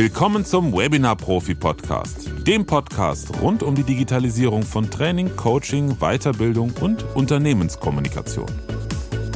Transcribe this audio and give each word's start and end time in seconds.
Willkommen 0.00 0.46
zum 0.46 0.72
Webinar 0.72 1.14
Profi 1.14 1.54
Podcast, 1.54 2.30
dem 2.46 2.64
Podcast 2.64 3.38
rund 3.42 3.62
um 3.62 3.74
die 3.74 3.82
Digitalisierung 3.82 4.62
von 4.62 4.90
Training, 4.90 5.36
Coaching, 5.36 5.98
Weiterbildung 5.98 6.72
und 6.80 7.04
Unternehmenskommunikation. 7.14 8.46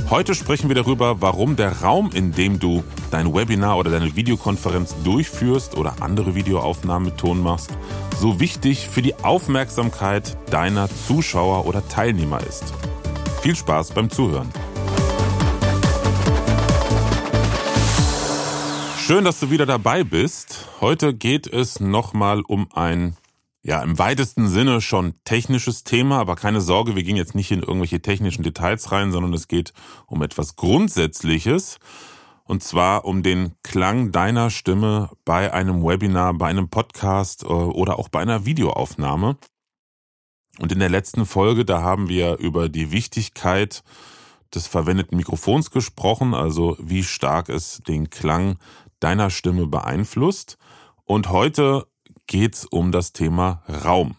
Heute 0.08 0.34
sprechen 0.34 0.70
wir 0.70 0.74
darüber, 0.74 1.20
warum 1.20 1.56
der 1.56 1.82
Raum, 1.82 2.12
in 2.14 2.32
dem 2.32 2.60
du 2.60 2.82
dein 3.10 3.34
Webinar 3.34 3.76
oder 3.76 3.90
deine 3.90 4.16
Videokonferenz 4.16 4.94
durchführst 5.04 5.76
oder 5.76 5.96
andere 6.00 6.34
Videoaufnahmen 6.34 7.10
mit 7.10 7.18
Ton 7.18 7.42
machst, 7.42 7.68
so 8.18 8.40
wichtig 8.40 8.88
für 8.88 9.02
die 9.02 9.16
Aufmerksamkeit 9.16 10.38
deiner 10.50 10.88
Zuschauer 10.88 11.66
oder 11.66 11.86
Teilnehmer 11.86 12.40
ist. 12.40 12.72
Viel 13.42 13.54
Spaß 13.54 13.90
beim 13.90 14.08
Zuhören. 14.08 14.48
Schön, 19.06 19.26
dass 19.26 19.38
du 19.38 19.50
wieder 19.50 19.66
dabei 19.66 20.02
bist. 20.02 20.66
Heute 20.80 21.12
geht 21.12 21.46
es 21.46 21.78
nochmal 21.78 22.40
um 22.40 22.68
ein 22.72 23.18
ja, 23.62 23.82
im 23.82 23.98
weitesten 23.98 24.48
Sinne 24.48 24.80
schon 24.80 25.12
technisches 25.24 25.84
Thema, 25.84 26.20
aber 26.20 26.36
keine 26.36 26.62
Sorge, 26.62 26.96
wir 26.96 27.02
gehen 27.02 27.16
jetzt 27.16 27.34
nicht 27.34 27.50
in 27.50 27.60
irgendwelche 27.60 28.00
technischen 28.00 28.42
Details 28.42 28.92
rein, 28.92 29.12
sondern 29.12 29.34
es 29.34 29.46
geht 29.46 29.74
um 30.06 30.22
etwas 30.22 30.56
Grundsätzliches. 30.56 31.80
Und 32.44 32.62
zwar 32.62 33.04
um 33.04 33.22
den 33.22 33.52
Klang 33.62 34.10
deiner 34.10 34.48
Stimme 34.48 35.10
bei 35.26 35.52
einem 35.52 35.84
Webinar, 35.84 36.32
bei 36.32 36.46
einem 36.46 36.70
Podcast 36.70 37.42
äh, 37.42 37.48
oder 37.48 37.98
auch 37.98 38.08
bei 38.08 38.20
einer 38.20 38.46
Videoaufnahme. 38.46 39.36
Und 40.60 40.72
in 40.72 40.78
der 40.78 40.88
letzten 40.88 41.26
Folge, 41.26 41.66
da 41.66 41.82
haben 41.82 42.08
wir 42.08 42.38
über 42.38 42.70
die 42.70 42.90
Wichtigkeit 42.90 43.82
des 44.54 44.66
verwendeten 44.66 45.16
Mikrofons 45.16 45.70
gesprochen, 45.70 46.34
also 46.34 46.76
wie 46.80 47.02
stark 47.02 47.48
es 47.48 47.82
den 47.86 48.10
Klang 48.10 48.58
deiner 49.04 49.28
Stimme 49.28 49.66
beeinflusst. 49.66 50.56
Und 51.04 51.28
heute 51.28 51.86
geht's 52.26 52.64
um 52.64 52.90
das 52.90 53.12
Thema 53.12 53.62
Raum. 53.68 54.16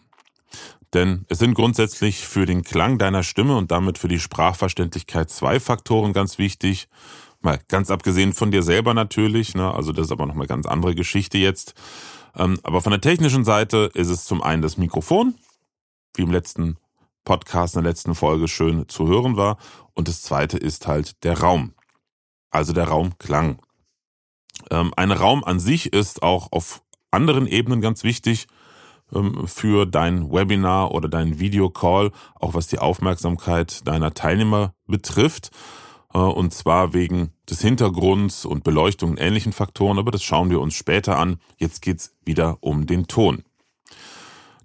Denn 0.94 1.26
es 1.28 1.40
sind 1.40 1.54
grundsätzlich 1.54 2.24
für 2.24 2.46
den 2.46 2.62
Klang 2.62 2.96
deiner 2.96 3.24
Stimme 3.24 3.56
und 3.56 3.72
damit 3.72 3.98
für 3.98 4.06
die 4.06 4.20
Sprachverständlichkeit 4.20 5.28
zwei 5.28 5.58
Faktoren 5.58 6.12
ganz 6.12 6.38
wichtig. 6.38 6.88
Mal 7.40 7.58
ganz 7.66 7.90
abgesehen 7.90 8.32
von 8.32 8.52
dir 8.52 8.62
selber 8.62 8.94
natürlich, 8.94 9.56
ne? 9.56 9.74
also 9.74 9.92
das 9.92 10.06
ist 10.06 10.12
aber 10.12 10.24
noch 10.24 10.36
eine 10.36 10.46
ganz 10.46 10.66
andere 10.66 10.94
Geschichte 10.94 11.36
jetzt. 11.36 11.74
Ähm, 12.36 12.60
aber 12.62 12.80
von 12.80 12.92
der 12.92 13.00
technischen 13.00 13.44
Seite 13.44 13.90
ist 13.92 14.08
es 14.08 14.24
zum 14.24 14.40
einen 14.40 14.62
das 14.62 14.78
Mikrofon, 14.78 15.34
wie 16.14 16.22
im 16.22 16.30
letzten 16.30 16.76
Podcast, 17.24 17.74
in 17.74 17.82
der 17.82 17.90
letzten 17.90 18.14
Folge 18.14 18.46
schön 18.46 18.88
zu 18.88 19.08
hören 19.08 19.36
war. 19.36 19.58
Und 19.94 20.06
das 20.06 20.22
zweite 20.22 20.56
ist 20.56 20.86
halt 20.86 21.24
der 21.24 21.40
Raum, 21.40 21.74
also 22.50 22.72
der 22.72 22.86
Raumklang. 22.86 23.58
Ähm, 24.70 24.92
ein 24.96 25.12
Raum 25.12 25.44
an 25.44 25.60
sich 25.60 25.92
ist 25.92 26.22
auch 26.22 26.52
auf 26.52 26.82
anderen 27.10 27.46
Ebenen 27.46 27.80
ganz 27.80 28.04
wichtig 28.04 28.46
ähm, 29.14 29.46
für 29.46 29.86
dein 29.86 30.30
Webinar 30.30 30.92
oder 30.92 31.08
dein 31.08 31.38
Videocall, 31.38 32.10
auch 32.34 32.54
was 32.54 32.66
die 32.66 32.78
Aufmerksamkeit 32.78 33.86
deiner 33.86 34.14
Teilnehmer 34.14 34.74
betrifft. 34.86 35.50
Äh, 36.12 36.18
und 36.18 36.52
zwar 36.52 36.94
wegen 36.94 37.32
des 37.48 37.60
Hintergrunds 37.60 38.44
und 38.44 38.64
Beleuchtung 38.64 39.10
und 39.10 39.20
ähnlichen 39.20 39.52
Faktoren, 39.52 39.98
aber 39.98 40.10
das 40.10 40.22
schauen 40.22 40.50
wir 40.50 40.60
uns 40.60 40.74
später 40.74 41.18
an. 41.18 41.38
Jetzt 41.58 41.82
geht's 41.82 42.14
wieder 42.24 42.58
um 42.60 42.86
den 42.86 43.06
Ton. 43.06 43.44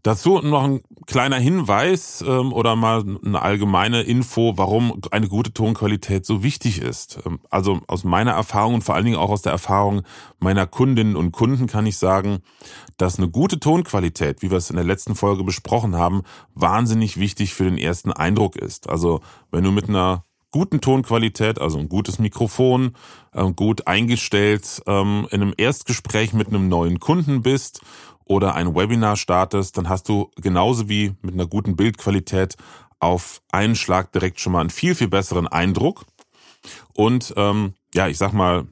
Dazu 0.03 0.39
noch 0.39 0.63
ein 0.63 0.81
kleiner 1.05 1.38
Hinweis 1.38 2.23
ähm, 2.27 2.53
oder 2.53 2.75
mal 2.75 3.03
eine 3.23 3.41
allgemeine 3.41 4.02
Info, 4.02 4.53
warum 4.57 4.99
eine 5.11 5.27
gute 5.27 5.53
Tonqualität 5.53 6.25
so 6.25 6.41
wichtig 6.41 6.81
ist. 6.81 7.19
Ähm, 7.25 7.39
also 7.51 7.81
aus 7.88 8.03
meiner 8.03 8.31
Erfahrung 8.31 8.75
und 8.75 8.84
vor 8.84 8.95
allen 8.95 9.06
Dingen 9.06 9.17
auch 9.17 9.29
aus 9.29 9.44
der 9.44 9.51
Erfahrung 9.51 10.01
meiner 10.39 10.66
Kundinnen 10.66 11.16
und 11.16 11.31
Kunden 11.31 11.67
kann 11.67 11.85
ich 11.85 11.97
sagen, 11.97 12.39
dass 12.97 13.19
eine 13.19 13.29
gute 13.29 13.59
Tonqualität, 13.59 14.41
wie 14.41 14.50
wir 14.50 14.57
es 14.57 14.72
in 14.72 14.75
der 14.75 14.85
letzten 14.85 15.16
Folge 15.16 15.44
besprochen 15.44 15.95
haben, 15.95 16.23
wahnsinnig 16.56 17.18
wichtig 17.18 17.53
für 17.53 17.66
den 17.66 17.78
ersten 17.78 18.12
Eindruck 18.12 18.56
ist. 18.56 18.89
Also 18.89 19.22
wenn 19.51 19.63
du 19.63 19.72
mit 19.72 19.88
einer 19.88 20.25
guten 20.51 20.81
Tonqualität, 20.81 21.59
also 21.59 21.79
ein 21.79 21.89
gutes 21.89 22.19
Mikrofon, 22.19 22.95
äh, 23.34 23.51
gut 23.51 23.88
eingestellt, 23.88 24.81
ähm, 24.85 25.28
in 25.31 25.41
einem 25.41 25.53
Erstgespräch 25.57 26.34
mit 26.34 26.47
einem 26.47 26.67
neuen 26.67 27.00
Kunden 27.00 27.41
bist 27.41 27.81
oder 28.25 28.56
ein 28.56 28.75
Webinar 28.75 29.16
startest, 29.16 29.78
dann 29.78 29.89
hast 29.89 30.07
du 30.09 30.29
genauso 30.35 30.88
wie 30.89 31.13
mit 31.22 31.34
einer 31.34 31.47
guten 31.47 31.75
Bildqualität 31.75 32.56
auf 33.00 33.41
einen 33.51 33.75
Schlag 33.75 34.12
direkt 34.12 34.39
schon 34.39 34.53
mal 34.53 34.62
einen 34.62 34.69
viel, 34.69 34.95
viel 34.95 35.07
besseren 35.07 35.47
Eindruck. 35.47 36.06
Und 36.94 37.33
ähm, 37.35 37.73
ja, 37.95 38.07
ich 38.07 38.18
sag 38.18 38.31
mal, 38.31 38.68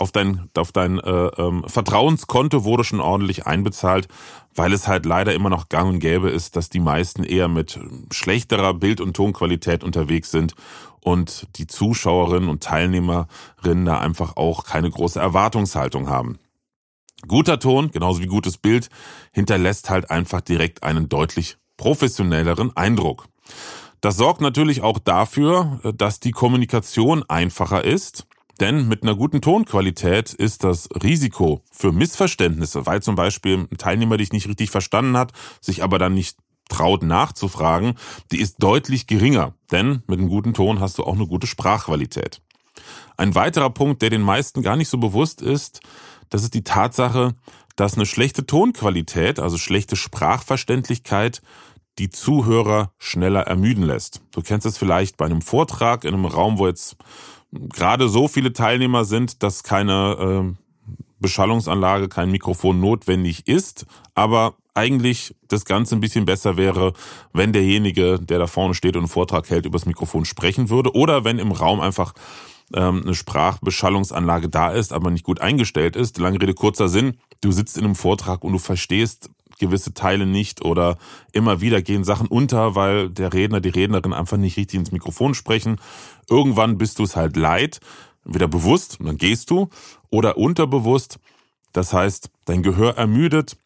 auf 0.00 0.12
dein, 0.12 0.48
auf 0.56 0.72
dein 0.72 0.98
äh, 0.98 1.26
ähm, 1.36 1.62
Vertrauenskonto 1.66 2.64
wurde 2.64 2.84
schon 2.84 3.00
ordentlich 3.00 3.46
einbezahlt, 3.46 4.08
weil 4.54 4.72
es 4.72 4.88
halt 4.88 5.04
leider 5.04 5.34
immer 5.34 5.50
noch 5.50 5.68
gang 5.68 5.90
und 5.90 5.98
gäbe 5.98 6.30
ist, 6.30 6.56
dass 6.56 6.70
die 6.70 6.80
meisten 6.80 7.22
eher 7.22 7.48
mit 7.48 7.78
schlechterer 8.10 8.72
Bild- 8.72 9.02
und 9.02 9.14
Tonqualität 9.14 9.84
unterwegs 9.84 10.30
sind 10.30 10.54
und 11.02 11.46
die 11.56 11.66
Zuschauerinnen 11.66 12.48
und 12.48 12.62
Teilnehmerinnen 12.62 13.84
da 13.84 13.98
einfach 13.98 14.36
auch 14.36 14.64
keine 14.64 14.90
große 14.90 15.20
Erwartungshaltung 15.20 16.08
haben. 16.08 16.38
Guter 17.26 17.58
Ton, 17.58 17.90
genauso 17.90 18.22
wie 18.22 18.26
gutes 18.26 18.56
Bild, 18.56 18.88
hinterlässt 19.32 19.90
halt 19.90 20.10
einfach 20.10 20.40
direkt 20.40 20.82
einen 20.82 21.08
deutlich 21.08 21.58
professionelleren 21.76 22.76
Eindruck. 22.76 23.26
Das 24.00 24.16
sorgt 24.16 24.40
natürlich 24.40 24.80
auch 24.80 24.98
dafür, 24.98 25.80
dass 25.94 26.20
die 26.20 26.30
Kommunikation 26.30 27.22
einfacher 27.28 27.84
ist, 27.84 28.26
denn 28.60 28.88
mit 28.88 29.02
einer 29.02 29.14
guten 29.14 29.40
Tonqualität 29.40 30.32
ist 30.34 30.64
das 30.64 30.88
Risiko 31.02 31.62
für 31.70 31.92
Missverständnisse, 31.92 32.86
weil 32.86 33.02
zum 33.02 33.14
Beispiel 33.14 33.66
ein 33.70 33.78
Teilnehmer 33.78 34.18
dich 34.18 34.32
nicht 34.32 34.48
richtig 34.48 34.70
verstanden 34.70 35.16
hat, 35.16 35.32
sich 35.60 35.82
aber 35.82 35.98
dann 35.98 36.14
nicht 36.14 36.36
traut 36.70 37.02
nachzufragen, 37.02 37.94
die 38.32 38.40
ist 38.40 38.56
deutlich 38.62 39.06
geringer, 39.06 39.54
denn 39.70 40.02
mit 40.06 40.18
einem 40.18 40.28
guten 40.28 40.54
Ton 40.54 40.80
hast 40.80 40.98
du 40.98 41.04
auch 41.04 41.14
eine 41.14 41.26
gute 41.26 41.46
Sprachqualität. 41.46 42.40
Ein 43.16 43.34
weiterer 43.34 43.70
Punkt, 43.70 44.00
der 44.00 44.10
den 44.10 44.22
meisten 44.22 44.62
gar 44.62 44.76
nicht 44.76 44.88
so 44.88 44.96
bewusst 44.96 45.42
ist, 45.42 45.80
das 46.30 46.42
ist 46.42 46.54
die 46.54 46.64
Tatsache, 46.64 47.34
dass 47.76 47.94
eine 47.94 48.06
schlechte 48.06 48.46
Tonqualität, 48.46 49.38
also 49.38 49.58
schlechte 49.58 49.96
Sprachverständlichkeit, 49.96 51.42
die 51.98 52.08
Zuhörer 52.08 52.92
schneller 52.98 53.42
ermüden 53.42 53.82
lässt. 53.82 54.22
Du 54.30 54.42
kennst 54.42 54.66
es 54.66 54.78
vielleicht 54.78 55.16
bei 55.16 55.26
einem 55.26 55.42
Vortrag 55.42 56.04
in 56.04 56.14
einem 56.14 56.24
Raum, 56.24 56.58
wo 56.58 56.66
jetzt 56.66 56.96
gerade 57.52 58.08
so 58.08 58.28
viele 58.28 58.52
Teilnehmer 58.52 59.04
sind, 59.04 59.42
dass 59.42 59.62
keine 59.62 60.54
äh, 60.54 60.96
Beschallungsanlage, 61.18 62.08
kein 62.08 62.30
Mikrofon 62.30 62.80
notwendig 62.80 63.46
ist, 63.46 63.86
aber 64.14 64.54
eigentlich 64.74 65.34
das 65.48 65.64
Ganze 65.64 65.96
ein 65.96 66.00
bisschen 66.00 66.24
besser 66.24 66.56
wäre, 66.56 66.92
wenn 67.32 67.52
derjenige, 67.52 68.18
der 68.18 68.38
da 68.38 68.46
vorne 68.46 68.74
steht 68.74 68.96
und 68.96 69.02
einen 69.02 69.08
Vortrag 69.08 69.48
hält, 69.50 69.66
übers 69.66 69.86
Mikrofon 69.86 70.24
sprechen 70.24 70.70
würde 70.70 70.94
oder 70.94 71.24
wenn 71.24 71.38
im 71.38 71.52
Raum 71.52 71.80
einfach 71.80 72.14
ähm, 72.74 73.02
eine 73.02 73.14
Sprachbeschallungsanlage 73.14 74.48
da 74.48 74.70
ist, 74.70 74.92
aber 74.92 75.10
nicht 75.10 75.24
gut 75.24 75.40
eingestellt 75.40 75.96
ist. 75.96 76.18
Lange 76.18 76.40
Rede, 76.40 76.54
kurzer 76.54 76.88
Sinn. 76.88 77.16
Du 77.40 77.52
sitzt 77.52 77.76
in 77.76 77.84
einem 77.84 77.94
Vortrag 77.94 78.44
und 78.44 78.52
du 78.52 78.58
verstehst 78.58 79.30
gewisse 79.58 79.94
Teile 79.94 80.26
nicht 80.26 80.64
oder 80.64 80.96
immer 81.32 81.60
wieder 81.60 81.82
gehen 81.82 82.02
Sachen 82.02 82.26
unter, 82.26 82.74
weil 82.74 83.10
der 83.10 83.32
Redner, 83.32 83.60
die 83.60 83.68
Rednerin 83.68 84.12
einfach 84.12 84.38
nicht 84.38 84.56
richtig 84.56 84.80
ins 84.80 84.92
Mikrofon 84.92 85.34
sprechen. 85.34 85.76
Irgendwann 86.28 86.78
bist 86.78 86.98
du 86.98 87.04
es 87.04 87.14
halt 87.14 87.36
leid, 87.36 87.80
wieder 88.24 88.48
bewusst, 88.48 88.98
und 88.98 89.06
dann 89.06 89.18
gehst 89.18 89.50
du, 89.50 89.68
oder 90.08 90.36
unterbewusst. 90.36 91.18
Das 91.72 91.92
heißt, 91.92 92.30
dein 92.46 92.62
Gehör 92.62 92.96
ermüdet 92.96 93.56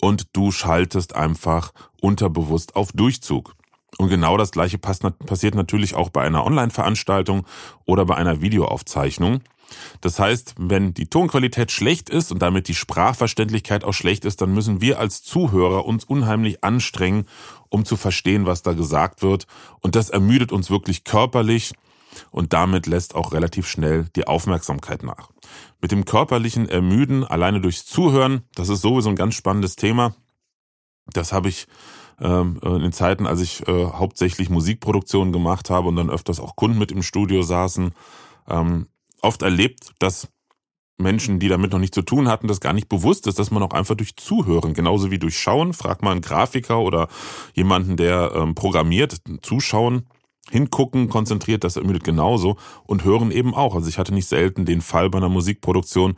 und 0.00 0.28
du 0.32 0.50
schaltest 0.50 1.14
einfach 1.14 1.72
unterbewusst 2.00 2.76
auf 2.76 2.92
Durchzug. 2.92 3.54
Und 3.98 4.08
genau 4.08 4.36
das 4.36 4.50
gleiche 4.50 4.78
passiert 4.78 5.54
natürlich 5.54 5.94
auch 5.94 6.10
bei 6.10 6.22
einer 6.22 6.44
Online-Veranstaltung 6.44 7.46
oder 7.84 8.04
bei 8.04 8.16
einer 8.16 8.40
Videoaufzeichnung. 8.40 9.40
Das 10.00 10.18
heißt, 10.18 10.54
wenn 10.58 10.94
die 10.94 11.06
Tonqualität 11.06 11.72
schlecht 11.72 12.10
ist 12.10 12.30
und 12.32 12.40
damit 12.42 12.68
die 12.68 12.74
Sprachverständlichkeit 12.74 13.84
auch 13.84 13.92
schlecht 13.92 14.24
ist, 14.24 14.40
dann 14.40 14.52
müssen 14.52 14.80
wir 14.80 14.98
als 14.98 15.22
Zuhörer 15.22 15.86
uns 15.86 16.04
unheimlich 16.04 16.62
anstrengen, 16.62 17.26
um 17.68 17.84
zu 17.84 17.96
verstehen, 17.96 18.46
was 18.46 18.62
da 18.62 18.72
gesagt 18.72 19.22
wird. 19.22 19.46
Und 19.80 19.96
das 19.96 20.10
ermüdet 20.10 20.52
uns 20.52 20.70
wirklich 20.70 21.04
körperlich 21.04 21.72
und 22.30 22.52
damit 22.52 22.86
lässt 22.86 23.14
auch 23.14 23.32
relativ 23.32 23.66
schnell 23.66 24.06
die 24.16 24.26
Aufmerksamkeit 24.26 25.02
nach. 25.02 25.30
Mit 25.80 25.92
dem 25.92 26.04
körperlichen 26.04 26.68
Ermüden 26.68 27.24
alleine 27.24 27.60
durchs 27.60 27.86
Zuhören, 27.86 28.42
das 28.54 28.68
ist 28.68 28.80
sowieso 28.80 29.10
ein 29.10 29.16
ganz 29.16 29.34
spannendes 29.34 29.76
Thema. 29.76 30.14
Das 31.06 31.32
habe 31.32 31.48
ich 31.48 31.66
ähm, 32.20 32.58
in 32.62 32.80
den 32.80 32.92
Zeiten, 32.92 33.26
als 33.26 33.40
ich 33.40 33.66
äh, 33.68 33.84
hauptsächlich 33.86 34.50
Musikproduktionen 34.50 35.32
gemacht 35.32 35.70
habe 35.70 35.88
und 35.88 35.96
dann 35.96 36.10
öfters 36.10 36.40
auch 36.40 36.56
Kunden 36.56 36.78
mit 36.78 36.92
im 36.92 37.02
Studio 37.02 37.42
saßen, 37.42 37.92
ähm, 38.48 38.86
oft 39.20 39.42
erlebt, 39.42 39.92
dass 39.98 40.28
Menschen, 40.96 41.40
die 41.40 41.48
damit 41.48 41.72
noch 41.72 41.78
nichts 41.80 41.94
zu 41.94 42.02
tun 42.02 42.28
hatten, 42.28 42.46
das 42.46 42.60
gar 42.60 42.72
nicht 42.72 42.88
bewusst 42.88 43.26
ist, 43.26 43.38
dass 43.38 43.50
man 43.50 43.62
auch 43.62 43.72
einfach 43.72 43.96
durch 43.96 44.16
Zuhören, 44.16 44.74
genauso 44.74 45.10
wie 45.10 45.18
durch 45.18 45.38
Schauen, 45.38 45.72
fragt 45.72 46.02
mal 46.02 46.12
einen 46.12 46.20
Grafiker 46.20 46.78
oder 46.78 47.08
jemanden, 47.52 47.96
der 47.96 48.32
ähm, 48.34 48.54
programmiert, 48.54 49.16
zuschauen, 49.42 50.06
hingucken, 50.50 51.08
konzentriert, 51.08 51.64
das 51.64 51.76
ermüdet 51.76 52.04
genauso 52.04 52.56
und 52.86 53.04
hören 53.04 53.30
eben 53.30 53.54
auch. 53.54 53.74
Also 53.74 53.88
ich 53.88 53.98
hatte 53.98 54.14
nicht 54.14 54.28
selten 54.28 54.64
den 54.64 54.80
Fall 54.80 55.10
bei 55.10 55.18
einer 55.18 55.28
Musikproduktion, 55.28 56.16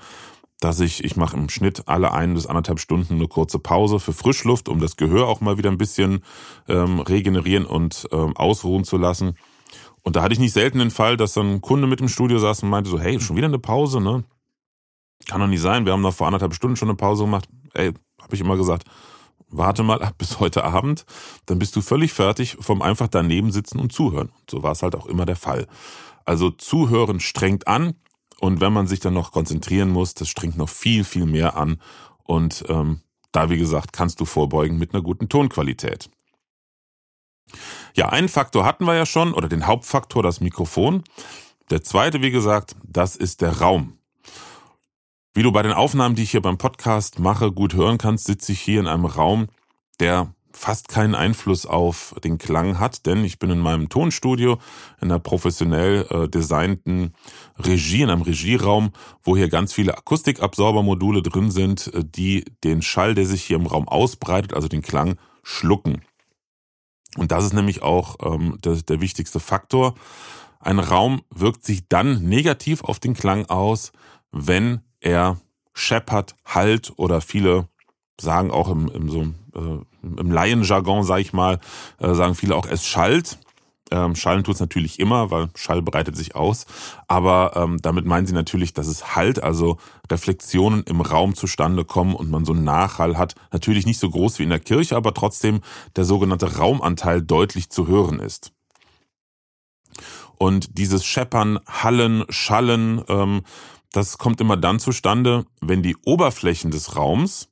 dass 0.61 0.81
ich, 0.81 1.05
ich 1.05 1.17
mache 1.17 1.37
im 1.37 1.49
Schnitt 1.49 1.87
alle 1.87 2.12
ein 2.12 2.34
bis 2.34 2.46
anderthalb 2.46 2.81
Stunden 2.81 3.14
eine 3.14 3.28
kurze 3.28 3.58
Pause 3.58 4.00
für 4.00 4.12
Frischluft, 4.12 4.69
um 4.69 4.81
das 4.81 4.96
Gehör 4.96 5.28
auch 5.28 5.40
mal 5.40 5.58
wieder 5.58 5.70
ein 5.70 5.78
bisschen 5.78 6.20
ähm, 6.67 7.00
regenerieren 7.00 7.67
und 7.67 8.08
ähm, 8.11 8.37
ausruhen 8.37 8.84
zu 8.84 8.96
lassen. 8.96 9.37
Und 10.02 10.17
da 10.17 10.23
hatte 10.23 10.32
ich 10.32 10.38
nicht 10.38 10.52
selten 10.52 10.78
den 10.78 10.90
Fall, 10.90 11.17
dass 11.17 11.34
dann 11.34 11.55
ein 11.55 11.61
Kunde 11.61 11.87
mit 11.87 12.00
im 12.00 12.08
Studio 12.08 12.38
saß 12.38 12.62
und 12.62 12.70
meinte 12.70 12.88
so, 12.88 12.99
hey, 12.99 13.20
schon 13.20 13.37
wieder 13.37 13.49
eine 13.49 13.58
Pause, 13.58 14.00
ne? 14.00 14.25
Kann 15.28 15.40
doch 15.40 15.49
nicht 15.49 15.61
sein, 15.61 15.84
wir 15.84 15.93
haben 15.93 16.02
noch 16.02 16.14
vor 16.14 16.26
anderthalb 16.26 16.55
Stunden 16.55 16.76
schon 16.76 16.88
eine 16.88 16.96
Pause 16.96 17.25
gemacht. 17.25 17.49
Ey, 17.75 17.93
habe 18.20 18.34
ich 18.34 18.40
immer 18.40 18.56
gesagt, 18.56 18.84
warte 19.49 19.83
mal 19.83 20.03
ab 20.03 20.15
bis 20.19 20.41
heute 20.41 20.65
Abend, 20.65 21.05
dann 21.47 21.59
bist 21.59 21.77
du 21.77 21.81
völlig 21.81 22.13
fertig 22.13 22.57
vom 22.61 22.83
einfach 22.83 23.09
daneben 23.09 23.53
sitzen 23.53 23.79
und 23.79 23.93
zuhören. 23.93 24.31
So 24.51 24.63
war 24.63 24.73
es 24.73 24.83
halt 24.83 24.95
auch 24.95 25.07
immer 25.07 25.27
der 25.27 25.37
Fall. 25.37 25.67
Also 26.25 26.51
zuhören 26.51 27.21
strengt 27.21 27.69
an, 27.69 27.95
und 28.39 28.61
wenn 28.61 28.73
man 28.73 28.87
sich 28.87 29.01
dann 29.01 29.15
noch 29.15 29.33
konzentrieren 29.33 29.91
muss, 29.91 30.15
das 30.15 30.29
strengt 30.29 30.57
noch 30.57 30.69
viel, 30.69 31.05
viel 31.05 31.27
mehr 31.27 31.57
an. 31.57 31.81
Und 32.25 32.65
ähm, 32.69 33.01
da, 33.33 33.51
wie 33.51 33.59
gesagt, 33.59 33.93
kannst 33.93 34.21
du 34.21 34.25
vorbeugen 34.25 34.79
mit 34.79 34.93
einer 34.93 35.03
guten 35.03 35.29
Tonqualität. 35.29 36.11
Ja, 37.95 38.09
einen 38.11 38.29
Faktor 38.29 38.65
hatten 38.65 38.85
wir 38.85 38.95
ja 38.95 39.07
schon, 39.07 39.33
oder 39.33 39.49
den 39.49 39.67
Hauptfaktor, 39.67 40.23
das 40.23 40.41
Mikrofon. 40.41 41.05
Der 41.71 41.83
zweite, 41.83 42.21
wie 42.23 42.31
gesagt, 42.31 42.77
das 42.85 43.17
ist 43.17 43.41
der 43.41 43.61
Raum. 43.61 43.99
Wie 45.37 45.43
du 45.43 45.53
bei 45.53 45.62
den 45.62 45.75
Aufnahmen, 45.75 46.15
die 46.15 46.23
ich 46.23 46.31
hier 46.31 46.41
beim 46.41 46.56
Podcast 46.56 47.19
mache, 47.19 47.53
gut 47.53 47.75
hören 47.75 47.99
kannst, 47.99 48.25
sitze 48.25 48.53
ich 48.53 48.61
hier 48.62 48.81
in 48.81 48.87
einem 48.87 49.05
Raum, 49.05 49.49
der 50.00 50.33
fast 50.50 50.88
keinen 50.88 51.15
Einfluss 51.15 51.67
auf 51.67 52.15
den 52.25 52.38
Klang 52.38 52.81
hat, 52.81 53.05
denn 53.05 53.23
ich 53.23 53.38
bin 53.38 53.50
in 53.50 53.59
meinem 53.59 53.91
Tonstudio 53.91 54.55
in 54.99 55.11
einer 55.11 55.19
professionell 55.19 56.06
äh, 56.09 56.27
designten 56.27 57.12
Regie, 57.59 58.00
in 58.00 58.09
einem 58.09 58.23
Regieraum, 58.23 58.93
wo 59.23 59.37
hier 59.37 59.50
ganz 59.50 59.75
viele 59.75 59.99
Akustikabsorbermodule 59.99 61.21
drin 61.21 61.50
sind, 61.50 61.93
äh, 61.93 62.03
die 62.03 62.47
den 62.65 62.81
Schall, 62.81 63.15
der 63.15 63.27
sich 63.27 63.44
hier 63.44 63.56
im 63.56 63.67
Raum 63.67 63.88
ausbreitet, 63.88 64.55
also 64.55 64.69
den 64.69 64.81
Klang, 64.81 65.19
schlucken. 65.43 66.00
Und 67.19 67.31
das 67.31 67.44
ist 67.44 67.53
nämlich 67.53 67.83
auch 67.83 68.17
ähm, 68.25 68.56
der, 68.65 68.77
der 68.77 69.03
wichtigste 69.03 69.38
Faktor. 69.38 69.97
Ein 70.61 70.79
Raum 70.79 71.21
wirkt 71.29 71.62
sich 71.62 71.88
dann 71.91 72.23
negativ 72.23 72.83
auf 72.83 73.00
den 73.00 73.12
Klang 73.12 73.44
aus, 73.50 73.93
wenn 74.33 74.81
er 75.06 75.38
scheppert, 75.73 76.35
halt 76.44 76.93
oder 76.97 77.20
viele 77.20 77.69
sagen 78.20 78.50
auch 78.50 78.69
im, 78.69 78.88
im 78.88 79.08
so 79.08 79.23
äh, 79.55 79.81
im 80.03 80.31
Laienjargon, 80.31 81.05
sage 81.05 81.23
ich 81.23 81.32
mal, 81.32 81.61
äh, 81.99 82.14
sagen 82.14 82.35
viele 82.35 82.56
auch, 82.56 82.67
es 82.67 82.85
schallt. 82.85 83.38
Ähm, 83.93 84.17
Schallen 84.17 84.43
tut 84.43 84.56
es 84.56 84.61
natürlich 84.61 84.99
immer, 84.99 85.31
weil 85.31 85.49
Schall 85.55 85.81
breitet 85.81 86.17
sich 86.17 86.35
aus. 86.35 86.67
Aber 87.06 87.53
ähm, 87.55 87.79
damit 87.81 88.05
meinen 88.05 88.26
sie 88.26 88.32
natürlich, 88.32 88.73
dass 88.73 88.88
es 88.88 89.14
halt, 89.14 89.41
also 89.41 89.76
Reflexionen 90.11 90.82
im 90.85 91.00
Raum 91.00 91.37
zustande 91.37 91.85
kommen 91.85 92.17
und 92.17 92.29
man 92.29 92.44
so 92.44 92.52
einen 92.52 92.64
Nachhall 92.64 93.17
hat. 93.17 93.37
Natürlich 93.52 93.87
nicht 93.87 94.00
so 94.00 94.11
groß 94.11 94.41
wie 94.41 94.43
in 94.43 94.50
der 94.50 94.59
Kirche, 94.59 94.97
aber 94.97 95.14
trotzdem 95.14 95.61
der 95.94 96.05
sogenannte 96.05 96.56
Raumanteil 96.56 97.23
deutlich 97.23 97.70
zu 97.70 97.87
hören 97.87 98.19
ist. 98.19 98.50
Und 100.38 100.79
dieses 100.79 101.05
Scheppern, 101.05 101.61
Hallen, 101.67 102.25
Schallen, 102.29 103.05
ähm, 103.09 103.43
das 103.97 104.19
kommt 104.19 104.41
immer 104.41 104.59
dann 104.59 104.79
zustande, 104.79 105.47
wenn 105.61 105.83
die 105.83 105.97
Oberflächen 106.05 106.71
des 106.71 106.97
Raums 106.97 107.49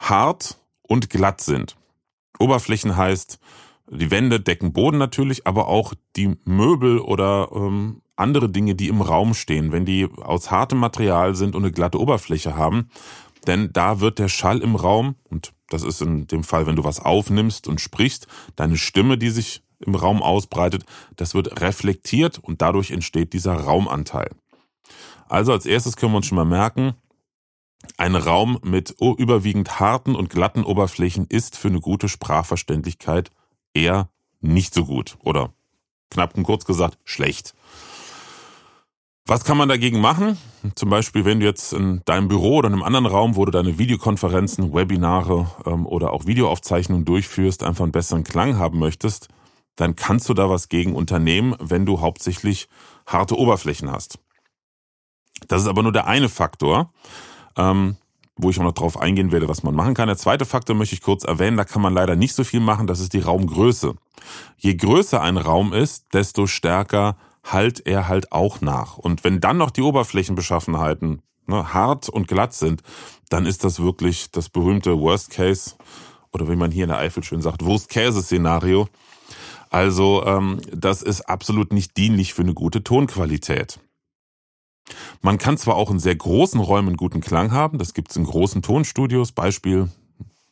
hart 0.00 0.58
und 0.82 1.10
glatt 1.10 1.42
sind. 1.42 1.76
Oberflächen 2.38 2.96
heißt, 2.96 3.38
die 3.90 4.10
Wände 4.10 4.40
decken 4.40 4.72
Boden 4.72 4.98
natürlich, 4.98 5.46
aber 5.46 5.68
auch 5.68 5.94
die 6.16 6.36
Möbel 6.44 6.98
oder 6.98 7.50
ähm, 7.54 8.00
andere 8.16 8.48
Dinge, 8.48 8.74
die 8.74 8.88
im 8.88 9.02
Raum 9.02 9.34
stehen, 9.34 9.72
wenn 9.72 9.84
die 9.84 10.08
aus 10.16 10.50
hartem 10.50 10.78
Material 10.78 11.34
sind 11.34 11.54
und 11.54 11.64
eine 11.64 11.72
glatte 11.72 12.00
Oberfläche 12.00 12.56
haben, 12.56 12.88
denn 13.46 13.70
da 13.72 14.00
wird 14.00 14.18
der 14.18 14.28
Schall 14.28 14.60
im 14.60 14.74
Raum, 14.74 15.16
und 15.24 15.52
das 15.68 15.82
ist 15.82 16.00
in 16.00 16.26
dem 16.26 16.44
Fall, 16.44 16.66
wenn 16.66 16.76
du 16.76 16.84
was 16.84 16.98
aufnimmst 16.98 17.68
und 17.68 17.80
sprichst, 17.80 18.26
deine 18.56 18.76
Stimme, 18.76 19.18
die 19.18 19.30
sich 19.30 19.62
im 19.80 19.94
Raum 19.94 20.22
ausbreitet, 20.22 20.84
das 21.16 21.34
wird 21.34 21.60
reflektiert 21.60 22.38
und 22.38 22.62
dadurch 22.62 22.90
entsteht 22.90 23.34
dieser 23.34 23.54
Raumanteil. 23.54 24.30
Also 25.28 25.52
als 25.52 25.66
erstes 25.66 25.96
können 25.96 26.12
wir 26.12 26.18
uns 26.18 26.26
schon 26.26 26.36
mal 26.36 26.44
merken, 26.44 26.94
ein 27.98 28.16
Raum 28.16 28.58
mit 28.62 28.94
überwiegend 29.00 29.80
harten 29.80 30.14
und 30.14 30.30
glatten 30.30 30.64
Oberflächen 30.64 31.26
ist 31.28 31.56
für 31.56 31.68
eine 31.68 31.80
gute 31.80 32.08
Sprachverständlichkeit 32.08 33.30
eher 33.74 34.08
nicht 34.40 34.74
so 34.74 34.84
gut 34.84 35.16
oder 35.22 35.52
knapp 36.10 36.36
und 36.36 36.44
kurz 36.44 36.64
gesagt 36.64 36.98
schlecht. 37.04 37.54
Was 39.28 39.44
kann 39.44 39.56
man 39.56 39.68
dagegen 39.68 40.00
machen? 40.00 40.38
Zum 40.76 40.88
Beispiel, 40.88 41.24
wenn 41.24 41.40
du 41.40 41.46
jetzt 41.46 41.72
in 41.72 42.00
deinem 42.04 42.28
Büro 42.28 42.58
oder 42.58 42.68
in 42.68 42.74
einem 42.74 42.84
anderen 42.84 43.06
Raum, 43.06 43.34
wo 43.34 43.44
du 43.44 43.50
deine 43.50 43.76
Videokonferenzen, 43.76 44.72
Webinare 44.72 45.50
ähm, 45.66 45.84
oder 45.84 46.12
auch 46.12 46.26
Videoaufzeichnungen 46.26 47.04
durchführst, 47.04 47.64
einfach 47.64 47.82
einen 47.82 47.92
besseren 47.92 48.22
Klang 48.22 48.56
haben 48.56 48.78
möchtest, 48.78 49.28
dann 49.74 49.96
kannst 49.96 50.28
du 50.28 50.34
da 50.34 50.48
was 50.48 50.68
gegen 50.68 50.94
unternehmen, 50.94 51.56
wenn 51.58 51.86
du 51.86 52.00
hauptsächlich 52.00 52.68
harte 53.04 53.36
Oberflächen 53.36 53.90
hast. 53.90 54.20
Das 55.48 55.62
ist 55.62 55.68
aber 55.68 55.82
nur 55.82 55.92
der 55.92 56.06
eine 56.06 56.28
Faktor 56.28 56.90
ähm, 57.56 57.96
wo 58.36 58.50
ich 58.50 58.58
auch 58.58 58.64
noch 58.64 58.72
drauf 58.72 59.00
eingehen 59.00 59.32
werde, 59.32 59.48
was 59.48 59.62
man 59.62 59.74
machen 59.74 59.94
kann. 59.94 60.08
Der 60.08 60.18
zweite 60.18 60.44
Faktor 60.44 60.76
möchte 60.76 60.94
ich 60.94 61.00
kurz 61.00 61.24
erwähnen, 61.24 61.56
da 61.56 61.64
kann 61.64 61.82
man 61.82 61.94
leider 61.94 62.16
nicht 62.16 62.34
so 62.34 62.44
viel 62.44 62.60
machen, 62.60 62.86
das 62.86 63.00
ist 63.00 63.14
die 63.14 63.20
Raumgröße. 63.20 63.94
Je 64.58 64.74
größer 64.74 65.20
ein 65.20 65.38
Raum 65.38 65.72
ist, 65.72 66.06
desto 66.12 66.46
stärker 66.46 67.16
halt 67.44 67.86
er 67.86 68.08
halt 68.08 68.32
auch 68.32 68.60
nach. 68.60 68.98
Und 68.98 69.24
wenn 69.24 69.40
dann 69.40 69.56
noch 69.56 69.70
die 69.70 69.82
Oberflächenbeschaffenheiten 69.82 71.22
ne, 71.46 71.72
hart 71.72 72.08
und 72.08 72.28
glatt 72.28 72.52
sind, 72.52 72.82
dann 73.30 73.46
ist 73.46 73.64
das 73.64 73.80
wirklich 73.80 74.30
das 74.30 74.48
berühmte 74.48 74.98
Worst 75.00 75.30
Case 75.30 75.74
oder 76.32 76.48
wie 76.50 76.56
man 76.56 76.70
hier 76.70 76.84
in 76.84 76.90
der 76.90 76.98
Eifel 76.98 77.22
schön 77.22 77.40
sagt, 77.40 77.64
Wurst-Käse-Szenario. 77.64 78.88
Also 79.70 80.24
ähm, 80.26 80.60
das 80.70 81.02
ist 81.02 81.22
absolut 81.22 81.72
nicht 81.72 81.96
dienlich 81.96 82.34
für 82.34 82.42
eine 82.42 82.54
gute 82.54 82.84
Tonqualität. 82.84 83.78
Man 85.22 85.38
kann 85.38 85.58
zwar 85.58 85.76
auch 85.76 85.90
in 85.90 85.98
sehr 85.98 86.16
großen 86.16 86.60
Räumen 86.60 86.96
guten 86.96 87.20
Klang 87.20 87.50
haben, 87.50 87.78
das 87.78 87.94
gibt's 87.94 88.16
in 88.16 88.24
großen 88.24 88.62
Tonstudios, 88.62 89.32
Beispiel, 89.32 89.88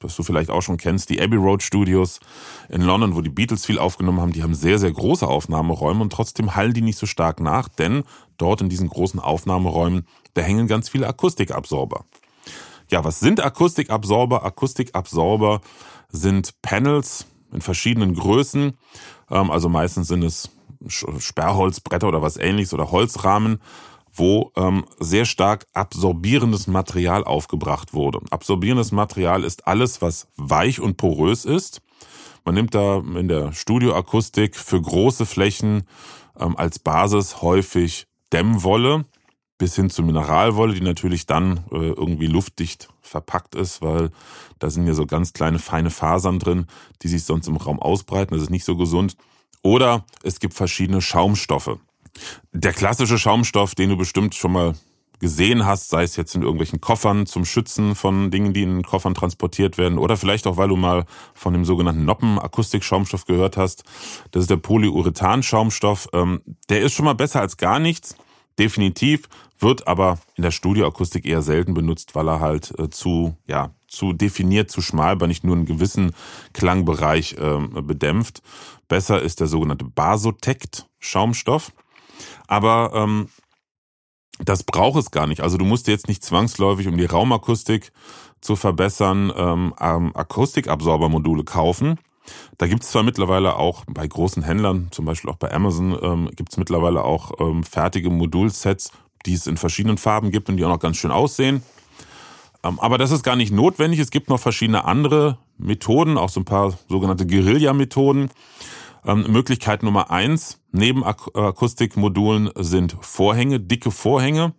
das 0.00 0.16
du 0.16 0.22
vielleicht 0.22 0.50
auch 0.50 0.60
schon 0.60 0.76
kennst, 0.76 1.10
die 1.10 1.20
Abbey 1.20 1.36
Road 1.36 1.62
Studios 1.62 2.20
in 2.68 2.82
London, 2.82 3.16
wo 3.16 3.20
die 3.20 3.30
Beatles 3.30 3.64
viel 3.64 3.78
aufgenommen 3.78 4.20
haben, 4.20 4.32
die 4.32 4.42
haben 4.42 4.54
sehr, 4.54 4.78
sehr 4.78 4.92
große 4.92 5.26
Aufnahmeräume 5.26 6.02
und 6.02 6.12
trotzdem 6.12 6.54
hallen 6.54 6.74
die 6.74 6.82
nicht 6.82 6.98
so 6.98 7.06
stark 7.06 7.40
nach, 7.40 7.68
denn 7.68 8.04
dort 8.36 8.60
in 8.60 8.68
diesen 8.68 8.88
großen 8.88 9.20
Aufnahmeräumen, 9.20 10.06
da 10.34 10.42
hängen 10.42 10.66
ganz 10.66 10.88
viele 10.88 11.08
Akustikabsorber. 11.08 12.04
Ja, 12.90 13.02
was 13.04 13.20
sind 13.20 13.40
Akustikabsorber? 13.42 14.44
Akustikabsorber 14.44 15.60
sind 16.10 16.60
Panels 16.60 17.26
in 17.52 17.62
verschiedenen 17.62 18.14
Größen, 18.14 18.74
ähm, 19.30 19.50
also 19.50 19.68
meistens 19.68 20.08
sind 20.08 20.22
es 20.22 20.50
Sperrholzbretter 20.86 22.08
oder 22.08 22.20
was 22.20 22.36
ähnliches 22.36 22.74
oder 22.74 22.90
Holzrahmen, 22.90 23.60
wo 24.14 24.52
ähm, 24.56 24.84
sehr 25.00 25.24
stark 25.24 25.66
absorbierendes 25.72 26.66
Material 26.66 27.24
aufgebracht 27.24 27.94
wurde. 27.94 28.20
Absorbierendes 28.30 28.92
Material 28.92 29.44
ist 29.44 29.66
alles, 29.66 30.00
was 30.02 30.28
weich 30.36 30.80
und 30.80 30.96
porös 30.96 31.44
ist. 31.44 31.80
Man 32.44 32.54
nimmt 32.54 32.74
da 32.74 32.98
in 32.98 33.28
der 33.28 33.52
Studioakustik 33.52 34.56
für 34.56 34.80
große 34.80 35.26
Flächen 35.26 35.84
ähm, 36.38 36.56
als 36.56 36.78
Basis 36.78 37.42
häufig 37.42 38.06
Dämmwolle 38.32 39.04
bis 39.58 39.76
hin 39.76 39.88
zu 39.88 40.02
Mineralwolle, 40.02 40.74
die 40.74 40.80
natürlich 40.80 41.26
dann 41.26 41.58
äh, 41.70 41.76
irgendwie 41.76 42.26
luftdicht 42.26 42.88
verpackt 43.00 43.54
ist, 43.54 43.82
weil 43.82 44.10
da 44.58 44.68
sind 44.70 44.86
ja 44.86 44.94
so 44.94 45.06
ganz 45.06 45.32
kleine 45.32 45.58
feine 45.58 45.90
Fasern 45.90 46.38
drin, 46.38 46.66
die 47.02 47.08
sich 47.08 47.24
sonst 47.24 47.46
im 47.46 47.56
Raum 47.56 47.80
ausbreiten. 47.80 48.34
Das 48.34 48.42
ist 48.42 48.50
nicht 48.50 48.64
so 48.64 48.76
gesund. 48.76 49.16
Oder 49.62 50.04
es 50.22 50.40
gibt 50.40 50.54
verschiedene 50.54 51.00
Schaumstoffe. 51.00 51.78
Der 52.52 52.72
klassische 52.72 53.18
Schaumstoff, 53.18 53.74
den 53.74 53.90
du 53.90 53.96
bestimmt 53.96 54.34
schon 54.34 54.52
mal 54.52 54.74
gesehen 55.20 55.64
hast, 55.64 55.88
sei 55.88 56.02
es 56.02 56.16
jetzt 56.16 56.34
in 56.34 56.42
irgendwelchen 56.42 56.80
Koffern 56.80 57.26
zum 57.26 57.44
Schützen 57.44 57.94
von 57.94 58.30
Dingen, 58.30 58.52
die 58.52 58.62
in 58.62 58.82
Koffern 58.82 59.14
transportiert 59.14 59.78
werden, 59.78 59.98
oder 59.98 60.16
vielleicht 60.16 60.46
auch, 60.46 60.56
weil 60.56 60.68
du 60.68 60.76
mal 60.76 61.04
von 61.34 61.52
dem 61.52 61.64
sogenannten 61.64 62.04
Noppen-Akustik-Schaumstoff 62.04 63.24
gehört 63.24 63.56
hast. 63.56 63.84
Das 64.32 64.42
ist 64.42 64.50
der 64.50 64.56
Polyurethan-Schaumstoff. 64.56 66.08
Ähm, 66.12 66.42
der 66.68 66.82
ist 66.82 66.92
schon 66.92 67.06
mal 67.06 67.14
besser 67.14 67.40
als 67.40 67.56
gar 67.56 67.78
nichts, 67.78 68.16
definitiv, 68.58 69.28
wird 69.58 69.86
aber 69.86 70.18
in 70.34 70.42
der 70.42 70.50
Studioakustik 70.50 71.24
eher 71.24 71.42
selten 71.42 71.74
benutzt, 71.74 72.14
weil 72.14 72.28
er 72.28 72.40
halt 72.40 72.78
äh, 72.78 72.90
zu, 72.90 73.36
ja, 73.46 73.70
zu 73.86 74.12
definiert, 74.12 74.70
zu 74.70 74.82
schmal, 74.82 75.20
weil 75.20 75.28
nicht 75.28 75.44
nur 75.44 75.56
einen 75.56 75.66
gewissen 75.66 76.12
Klangbereich 76.52 77.36
äh, 77.38 77.60
bedämpft. 77.82 78.42
Besser 78.88 79.22
ist 79.22 79.40
der 79.40 79.46
sogenannte 79.46 79.84
Basotect-Schaumstoff. 79.84 81.72
Aber 82.46 82.92
ähm, 82.94 83.28
das 84.38 84.64
braucht 84.64 84.98
es 84.98 85.10
gar 85.10 85.26
nicht. 85.26 85.42
Also 85.42 85.56
du 85.58 85.64
musst 85.64 85.86
jetzt 85.86 86.08
nicht 86.08 86.24
zwangsläufig, 86.24 86.88
um 86.88 86.96
die 86.96 87.04
Raumakustik 87.04 87.92
zu 88.40 88.56
verbessern, 88.56 89.32
ähm, 89.36 89.74
ähm 89.80 90.14
Akustikabsorbermodule 90.14 91.44
kaufen. 91.44 91.98
Da 92.58 92.66
gibt 92.66 92.82
es 92.82 92.90
zwar 92.90 93.02
mittlerweile 93.02 93.56
auch 93.56 93.84
bei 93.86 94.06
großen 94.06 94.42
Händlern, 94.42 94.88
zum 94.90 95.04
Beispiel 95.04 95.30
auch 95.30 95.36
bei 95.36 95.52
Amazon, 95.52 95.96
ähm, 96.00 96.30
gibt 96.34 96.52
es 96.52 96.56
mittlerweile 96.56 97.04
auch 97.04 97.32
ähm, 97.38 97.64
fertige 97.64 98.10
Modulsets. 98.10 98.90
die 99.26 99.32
es 99.32 99.46
in 99.46 99.56
verschiedenen 99.56 99.96
Farben 99.96 100.30
gibt 100.30 100.50
und 100.50 100.58
die 100.58 100.64
auch 100.66 100.68
noch 100.68 100.78
ganz 100.78 100.98
schön 100.98 101.10
aussehen. 101.10 101.62
Ähm, 102.62 102.78
aber 102.80 102.98
das 102.98 103.10
ist 103.10 103.22
gar 103.22 103.36
nicht 103.36 103.52
notwendig. 103.52 104.00
Es 104.00 104.10
gibt 104.10 104.28
noch 104.28 104.40
verschiedene 104.40 104.84
andere 104.84 105.38
Methoden, 105.56 106.18
auch 106.18 106.28
so 106.28 106.40
ein 106.40 106.44
paar 106.44 106.76
sogenannte 106.90 107.26
Guerilla-Methoden. 107.26 108.30
Ähm, 109.06 109.32
Möglichkeit 109.32 109.82
Nummer 109.82 110.10
eins 110.10 110.60
neben 110.74 111.04
Ak 111.04 111.28
Akustikmodulen 111.34 112.50
sind 112.56 112.96
Vorhänge, 113.00 113.60
dicke 113.60 113.90
Vorhänge. 113.90 114.54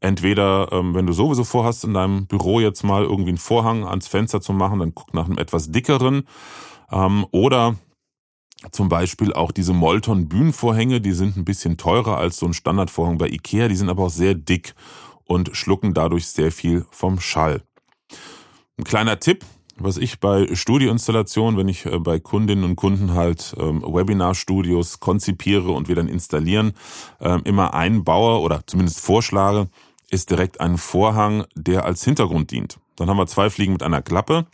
Entweder, 0.00 0.68
ähm, 0.72 0.94
wenn 0.94 1.06
du 1.06 1.12
sowieso 1.12 1.44
vorhast, 1.44 1.84
in 1.84 1.94
deinem 1.94 2.26
Büro 2.26 2.60
jetzt 2.60 2.82
mal 2.82 3.04
irgendwie 3.04 3.30
einen 3.30 3.38
Vorhang 3.38 3.84
ans 3.84 4.08
Fenster 4.08 4.40
zu 4.40 4.52
machen, 4.52 4.80
dann 4.80 4.94
guck 4.94 5.14
nach 5.14 5.26
einem 5.26 5.38
etwas 5.38 5.70
dickeren. 5.70 6.24
Ähm, 6.90 7.26
oder 7.30 7.76
zum 8.70 8.88
Beispiel 8.88 9.32
auch 9.32 9.50
diese 9.50 9.72
Molton 9.72 10.28
Bühnenvorhänge, 10.28 11.00
die 11.00 11.12
sind 11.12 11.36
ein 11.36 11.44
bisschen 11.44 11.76
teurer 11.76 12.16
als 12.16 12.38
so 12.38 12.46
ein 12.46 12.54
Standardvorhang 12.54 13.18
bei 13.18 13.28
Ikea, 13.28 13.68
die 13.68 13.76
sind 13.76 13.88
aber 13.88 14.04
auch 14.04 14.10
sehr 14.10 14.34
dick 14.34 14.74
und 15.24 15.56
schlucken 15.56 15.94
dadurch 15.94 16.26
sehr 16.26 16.52
viel 16.52 16.86
vom 16.90 17.20
Schall. 17.20 17.62
Ein 18.78 18.84
kleiner 18.84 19.18
Tipp, 19.18 19.44
was 19.76 19.96
ich 19.96 20.20
bei 20.20 20.54
Studioinstallationen, 20.54 21.58
wenn 21.58 21.68
ich 21.68 21.86
äh, 21.86 21.98
bei 21.98 22.18
Kundinnen 22.18 22.64
und 22.64 22.76
Kunden 22.76 23.14
halt 23.14 23.54
ähm, 23.58 23.82
Webinarstudios 23.82 25.00
konzipiere 25.00 25.70
und 25.70 25.88
wir 25.88 25.96
dann 25.96 26.08
installieren, 26.08 26.72
ähm, 27.20 27.42
immer 27.44 27.74
einbaue 27.74 28.40
oder 28.40 28.62
zumindest 28.66 29.00
vorschlage, 29.00 29.68
ist 30.10 30.30
direkt 30.30 30.60
ein 30.60 30.78
Vorhang, 30.78 31.44
der 31.54 31.84
als 31.84 32.04
Hintergrund 32.04 32.50
dient. 32.50 32.78
Dann 32.96 33.08
haben 33.08 33.16
wir 33.16 33.26
zwei 33.26 33.50
Fliegen 33.50 33.72
mit 33.72 33.82
einer 33.82 34.02
Klappe, 34.02 34.46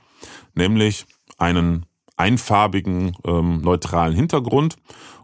nämlich 0.54 1.06
einen 1.36 1.86
einfarbigen 2.16 3.16
ähm, 3.24 3.60
neutralen 3.60 4.14
Hintergrund 4.14 4.76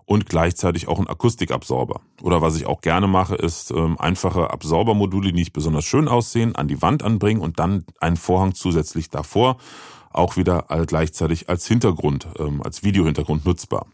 und 0.07 0.27
gleichzeitig 0.27 0.89
auch 0.89 0.99
einen 0.99 1.09
Akustikabsorber. 1.09 2.01
Oder 2.23 2.43
was 2.43 2.57
ich 2.57 2.67
auch 2.67 2.81
gerne 2.81 3.07
mache, 3.07 3.35
ist 3.35 3.71
ähm, 3.71 3.99
einfache 3.99 4.51
Absorbermodule, 4.51 5.29
die 5.29 5.35
nicht 5.35 5.53
besonders 5.53 5.85
schön 5.85 6.09
aussehen, 6.09 6.55
an 6.55 6.69
die 6.69 6.83
Wand 6.83 7.03
anbringen 7.03 7.41
und 7.41 7.59
dann 7.59 7.85
einen 8.01 8.17
Vorhang 8.17 8.55
zusätzlich 8.55 9.11
davor, 9.11 9.57
auch 10.11 10.37
wieder 10.37 10.67
gleichzeitig 10.87 11.49
als 11.49 11.67
Hintergrund, 11.67 12.29
ähm, 12.39 12.63
als 12.63 12.85
Videohintergrund 12.85 13.45
nutzbar. 13.45 13.87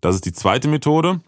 Das 0.00 0.14
ist 0.14 0.26
die 0.26 0.32
zweite 0.32 0.68
Methode. 0.68 1.20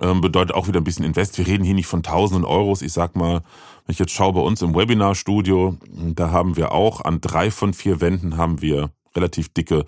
Ähm, 0.00 0.20
bedeutet 0.20 0.54
auch 0.54 0.68
wieder 0.68 0.80
ein 0.80 0.84
bisschen 0.84 1.04
Invest. 1.04 1.36
Wir 1.36 1.46
reden 1.46 1.64
hier 1.64 1.74
nicht 1.74 1.86
von 1.86 2.02
tausenden 2.02 2.44
Euros. 2.46 2.80
Ich 2.80 2.92
sag 2.92 3.14
mal, 3.14 3.42
wenn 3.84 3.92
ich 3.92 3.98
jetzt 3.98 4.12
schaue 4.12 4.32
bei 4.32 4.40
uns 4.40 4.62
im 4.62 4.74
Webinarstudio, 4.74 5.76
da 5.90 6.30
haben 6.30 6.56
wir 6.56 6.72
auch 6.72 7.02
an 7.02 7.20
drei 7.20 7.50
von 7.50 7.74
vier 7.74 8.00
Wänden 8.00 8.36
haben 8.36 8.62
wir 8.62 8.90
relativ 9.14 9.52
dicke 9.52 9.84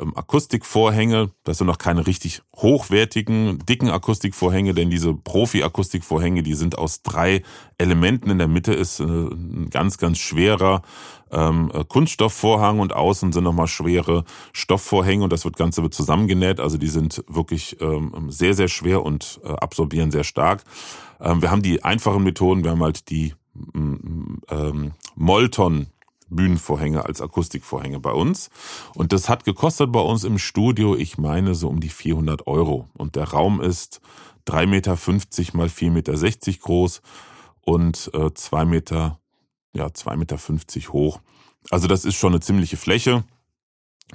ähm, 0.00 0.16
Akustikvorhänge. 0.16 1.30
Das 1.44 1.58
sind 1.58 1.66
noch 1.66 1.78
keine 1.78 2.06
richtig 2.06 2.42
hochwertigen, 2.56 3.58
dicken 3.66 3.90
Akustikvorhänge, 3.90 4.74
denn 4.74 4.90
diese 4.90 5.14
Profi-Akustikvorhänge, 5.14 6.42
die 6.42 6.54
sind 6.54 6.78
aus 6.78 7.02
drei 7.02 7.42
Elementen. 7.78 8.30
In 8.30 8.38
der 8.38 8.48
Mitte 8.48 8.72
ist 8.72 9.00
äh, 9.00 9.04
ein 9.04 9.68
ganz, 9.70 9.98
ganz 9.98 10.18
schwerer 10.18 10.82
ähm, 11.30 11.70
äh, 11.74 11.84
Kunststoffvorhang 11.84 12.80
und 12.80 12.92
außen 12.92 13.32
sind 13.32 13.44
nochmal 13.44 13.68
schwere 13.68 14.24
Stoffvorhänge 14.52 15.24
und 15.24 15.32
das 15.32 15.44
wird 15.44 15.56
Ganze 15.56 15.82
wird 15.82 15.94
zusammengenäht. 15.94 16.60
Also 16.60 16.78
die 16.78 16.88
sind 16.88 17.24
wirklich 17.28 17.80
ähm, 17.80 18.30
sehr, 18.30 18.54
sehr 18.54 18.68
schwer 18.68 19.04
und 19.04 19.40
äh, 19.44 19.48
absorbieren 19.48 20.10
sehr 20.10 20.24
stark. 20.24 20.64
Ähm, 21.20 21.42
wir 21.42 21.50
haben 21.50 21.62
die 21.62 21.84
einfachen 21.84 22.22
Methoden, 22.22 22.64
wir 22.64 22.70
haben 22.70 22.82
halt 22.82 23.10
die 23.10 23.34
ähm, 23.74 24.92
Molton 25.16 25.88
Bühnenvorhänge 26.30 27.04
als 27.04 27.20
Akustikvorhänge 27.20 28.00
bei 28.00 28.12
uns. 28.12 28.50
Und 28.94 29.12
das 29.12 29.28
hat 29.28 29.44
gekostet 29.44 29.92
bei 29.92 30.00
uns 30.00 30.24
im 30.24 30.38
Studio, 30.38 30.96
ich 30.96 31.18
meine, 31.18 31.54
so 31.54 31.68
um 31.68 31.80
die 31.80 31.88
400 31.88 32.46
Euro. 32.46 32.88
Und 32.96 33.16
der 33.16 33.24
Raum 33.24 33.60
ist 33.60 34.00
3,50 34.46 34.66
Meter 34.66 34.92
mal 35.56 35.66
4,60 35.66 35.90
Meter 35.90 36.58
groß 36.60 37.02
und 37.60 38.10
äh, 38.14 38.32
2 38.32 38.64
Meter, 38.64 39.20
ja, 39.74 39.86
2,50 39.86 40.16
Meter 40.16 40.92
hoch. 40.92 41.20
Also 41.70 41.86
das 41.86 42.04
ist 42.04 42.16
schon 42.16 42.32
eine 42.32 42.40
ziemliche 42.40 42.76
Fläche. 42.76 43.24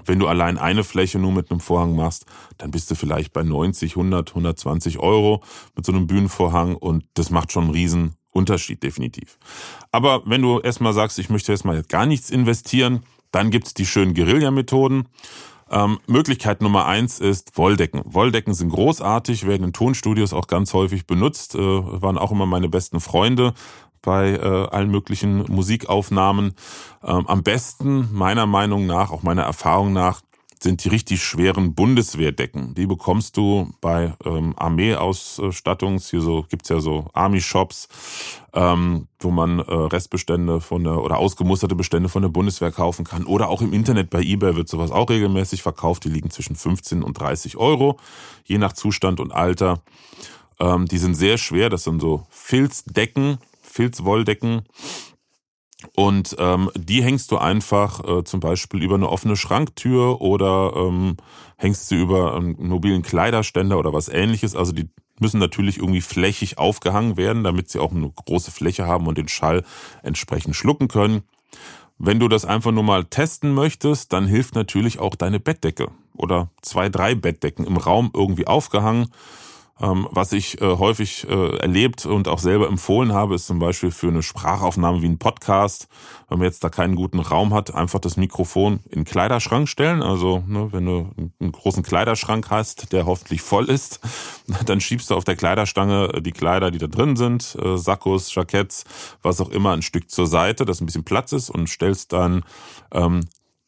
Wenn 0.04 0.20
du 0.20 0.28
allein 0.28 0.58
eine 0.58 0.84
Fläche 0.84 1.20
nur 1.20 1.32
mit 1.32 1.52
einem 1.52 1.62
Vorhang 1.62 1.96
machst, 1.96 2.26
dann 2.58 2.72
bist 2.72 2.92
du 2.92 2.96
vielleicht 2.96 3.32
bei 3.32 3.44
90, 3.44 3.94
100, 3.94 4.30
120 4.30 5.00
Euro 5.00 5.42
mit 5.76 5.86
so 5.86 5.94
einem 5.94 6.08
Bühnenvorhang 6.08 6.76
und 6.76 7.06
das 7.14 7.30
macht 7.30 7.52
schon 7.52 7.66
einen 7.66 7.74
riesen 7.74 8.16
Unterschied 8.36 8.84
definitiv. 8.84 9.38
Aber 9.92 10.22
wenn 10.26 10.42
du 10.42 10.60
erstmal 10.60 10.94
sagst, 10.94 11.18
ich 11.20 11.30
möchte 11.30 11.52
erstmal 11.52 11.82
gar 11.84 12.06
nichts 12.06 12.30
investieren, 12.30 13.04
dann 13.32 13.50
gibt's 13.50 13.74
die 13.74 13.86
schönen 13.86 14.14
Guerilla-Methoden. 14.14 15.08
Ähm, 15.72 16.00
Möglichkeit 16.06 16.62
Nummer 16.62 16.86
eins 16.86 17.20
ist 17.20 17.58
Wolldecken. 17.58 18.02
Wolldecken 18.06 18.54
sind 18.54 18.70
großartig, 18.70 19.48
werden 19.48 19.64
in 19.64 19.74
Tonstudios 19.74 20.32
auch 20.34 20.48
ganz 20.48 20.74
häufig 20.74 21.08
benutzt, 21.08 21.56
äh, 21.56 21.60
waren 21.60 22.18
auch 22.18 22.32
immer 22.32 22.46
meine 22.46 22.70
besten 22.70 23.00
Freunde 23.00 23.54
bei 24.02 24.34
äh, 24.34 24.68
allen 24.68 24.92
möglichen 24.92 25.52
Musikaufnahmen. 25.52 26.54
Ähm, 27.04 27.26
am 27.28 27.42
besten, 27.42 28.10
meiner 28.14 28.46
Meinung 28.46 28.86
nach, 28.86 29.12
auch 29.12 29.24
meiner 29.24 29.44
Erfahrung 29.44 29.94
nach, 29.94 30.22
sind 30.66 30.84
die 30.84 30.90
richtig 30.90 31.24
schweren 31.24 31.76
Bundeswehrdecken. 31.76 32.74
Die 32.74 32.88
bekommst 32.88 33.38
du 33.38 33.72
bei 33.82 34.14
ähm, 34.26 34.54
Armeeausstattungs, 34.58 36.10
hier 36.10 36.22
so 36.22 36.44
gibt's 36.50 36.70
ja 36.70 36.80
so 36.80 37.08
Army-Shops, 37.14 37.88
ähm, 38.54 39.08
wo 39.20 39.30
man 39.30 39.60
äh, 39.60 39.72
Restbestände 39.72 40.60
von 40.60 40.84
der 40.84 41.02
oder 41.02 41.18
ausgemusterte 41.18 41.76
Bestände 41.76 42.10
von 42.10 42.24
der 42.24 42.30
Bundeswehr 42.30 42.72
kaufen 42.72 43.06
kann. 43.06 43.26
Oder 43.26 43.50
auch 43.50 43.62
im 43.62 43.74
Internet 43.74 44.10
bei 44.10 44.22
eBay 44.22 44.56
wird 44.56 44.68
sowas 44.68 44.90
auch 44.90 45.10
regelmäßig 45.10 45.62
verkauft. 45.62 46.04
Die 46.04 46.10
liegen 46.10 46.32
zwischen 46.32 46.56
15 46.56 47.04
und 47.04 47.20
30 47.20 47.58
Euro, 47.58 48.00
je 48.44 48.58
nach 48.58 48.74
Zustand 48.74 49.20
und 49.20 49.32
Alter. 49.32 49.84
Ähm, 50.60 50.88
die 50.88 50.98
sind 50.98 51.14
sehr 51.14 51.38
schwer, 51.38 51.70
das 51.70 51.84
sind 51.84 52.02
so 52.02 52.26
Filzdecken, 52.32 53.38
Filzwolldecken 53.62 54.64
und 55.96 56.36
ähm, 56.40 56.72
die 56.76 57.04
hängst 57.04 57.32
du 57.32 57.38
einfach 57.38 58.04
äh, 58.04 58.24
zum 58.24 58.40
Beispiel 58.40 58.84
über 58.84 58.96
eine 58.96 59.10
offene 59.10 59.36
Schranktür 59.36 60.22
oder 60.22 60.74
ähm, 60.76 61.18
hängst 61.58 61.88
sie 61.88 61.96
über 61.96 62.36
einen 62.36 62.56
mobilen 62.68 63.02
Kleiderständer 63.02 63.78
oder 63.78 63.94
was 63.94 64.10
ähnliches. 64.10 64.56
Also 64.56 64.72
die 64.72 64.90
müssen 65.20 65.40
natürlich 65.40 65.78
irgendwie 65.78 66.02
flächig 66.02 66.58
aufgehangen 66.58 67.18
werden, 67.18 67.44
damit 67.44 67.70
sie 67.70 67.80
auch 67.80 67.92
eine 67.92 68.10
große 68.10 68.52
Fläche 68.52 68.86
haben 68.86 69.08
und 69.08 69.18
den 69.18 69.28
Schall 69.28 69.64
entsprechend 70.04 70.56
schlucken 70.56 70.88
können. 70.88 71.24
Wenn 71.98 72.20
du 72.20 72.28
das 72.28 72.44
einfach 72.44 72.72
nur 72.72 72.84
mal 72.84 73.06
testen 73.06 73.54
möchtest, 73.54 74.12
dann 74.12 74.28
hilft 74.28 74.56
natürlich 74.56 75.00
auch 75.00 75.16
deine 75.16 75.40
Bettdecke 75.40 75.88
oder 76.18 76.50
zwei, 76.62 76.90
drei 76.90 77.16
Bettdecken 77.16 77.66
im 77.66 77.78
Raum 77.78 78.12
irgendwie 78.14 78.48
aufgehangen. 78.48 79.08
Ähm, 79.82 80.08
was 80.10 80.32
ich 80.32 80.62
äh, 80.62 80.78
häufig 80.78 81.28
äh, 81.28 81.58
erlebt 81.58 82.06
und 82.06 82.30
auch 82.30 82.40
selber 82.40 82.68
empfohlen 82.68 83.12
habe, 83.12 83.36
ist 83.36 83.48
zum 83.48 83.60
Beispiel 83.60 83.92
für 83.92 84.08
eine 84.08 84.24
Sprachaufnahme 84.24 85.02
wie 85.02 85.08
ein 85.08 85.18
Podcast, 85.18 85.90
wenn 86.30 86.38
man 86.38 86.46
jetzt 86.46 86.64
da 86.64 86.70
keinen 86.70 86.96
guten 86.96 87.20
Raum 87.20 87.54
hat, 87.54 87.76
einfach 87.76 88.00
das 88.00 88.16
Mikrofon 88.16 88.80
in 88.86 89.00
den 89.00 89.06
Kleiderschrank 89.06 89.68
stellen. 89.68 90.02
Also 90.02 90.44
ne, 90.48 90.72
wenn 90.72 90.86
du 90.86 91.12
einen 91.42 91.52
großen 91.52 91.84
Kleiderschrank 91.84 92.50
hast, 92.50 92.94
der 92.94 93.06
hoffentlich 93.06 93.42
voll 93.42 93.70
ist, 93.70 94.00
dann 94.66 94.80
schiebst 94.80 95.10
du 95.10 95.16
auf 95.16 95.26
der 95.26 95.36
Kleiderstange 95.36 96.22
die 96.22 96.32
Kleider, 96.32 96.72
die 96.72 96.80
da 96.80 96.88
drin 96.88 97.18
sind, 97.18 97.58
äh, 97.62 97.78
Sakkos, 97.78 98.34
Jacketts, 98.34 98.86
was 99.24 99.42
auch 99.42 99.50
immer, 99.50 99.74
ein 99.74 99.82
Stück 99.82 100.10
zur 100.10 100.28
Seite, 100.28 100.64
dass 100.64 100.80
ein 100.80 100.86
bisschen 100.86 101.04
Platz 101.04 101.34
ist 101.34 101.50
und 101.50 101.68
stellst 101.68 102.14
dann 102.14 102.46
ähm, 102.94 103.26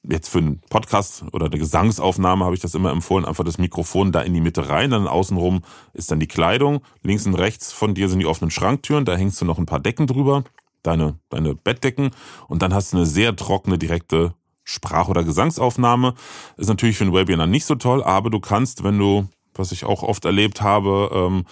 jetzt 0.10 0.30
für 0.30 0.40
einen 0.40 0.62
Podcast 0.70 1.24
oder 1.32 1.48
eine 1.48 1.58
Gesangsaufnahme 1.58 2.46
habe 2.46 2.56
ich 2.56 2.62
das 2.62 2.76
immer 2.76 2.92
empfohlen, 2.92 3.26
einfach 3.26 3.44
das 3.44 3.58
Mikrofon 3.58 4.12
da 4.12 4.22
in 4.22 4.34
die 4.34 4.42
Mitte 4.42 4.70
rein, 4.70 4.92
dann 4.92 5.08
außenrum 5.08 5.62
ist 5.94 6.12
dann 6.12 6.20
die 6.20 6.28
Kleidung, 6.28 6.82
links 7.04 7.26
und 7.26 7.36
rechts 7.36 7.74
von 7.74 7.94
dir 7.94 8.10
sind 8.10 8.20
die 8.20 8.26
offenen 8.26 8.52
Schranktüren, 8.52 9.06
da 9.06 9.16
hängst 9.16 9.40
du 9.42 9.46
noch 9.46 9.58
ein 9.58 9.66
paar 9.66 9.80
Decken 9.80 10.08
drüber, 10.08 10.44
deine, 10.84 11.20
deine 11.30 11.56
Bettdecken. 11.56 12.12
Und 12.48 12.62
dann 12.62 12.74
hast 12.74 12.94
du 12.94 12.98
eine 12.98 13.06
sehr 13.06 13.36
trockene, 13.36 13.78
direkte 13.78 14.34
Sprach- 14.64 15.10
oder 15.10 15.24
Gesangsaufnahme. 15.24 16.14
Ist 16.58 16.68
natürlich 16.68 16.98
für 16.98 17.06
ein 17.06 17.14
Webinar 17.14 17.48
nicht 17.48 17.66
so 17.66 17.76
toll, 17.76 18.04
aber 18.04 18.30
du 18.30 18.40
kannst, 18.40 18.84
wenn 18.84 18.98
du, 18.98 19.28
was 19.54 19.72
ich 19.72 19.86
auch 19.86 20.04
oft 20.04 20.26
erlebt 20.26 20.62
habe, 20.62 21.10
ähm, 21.14 21.46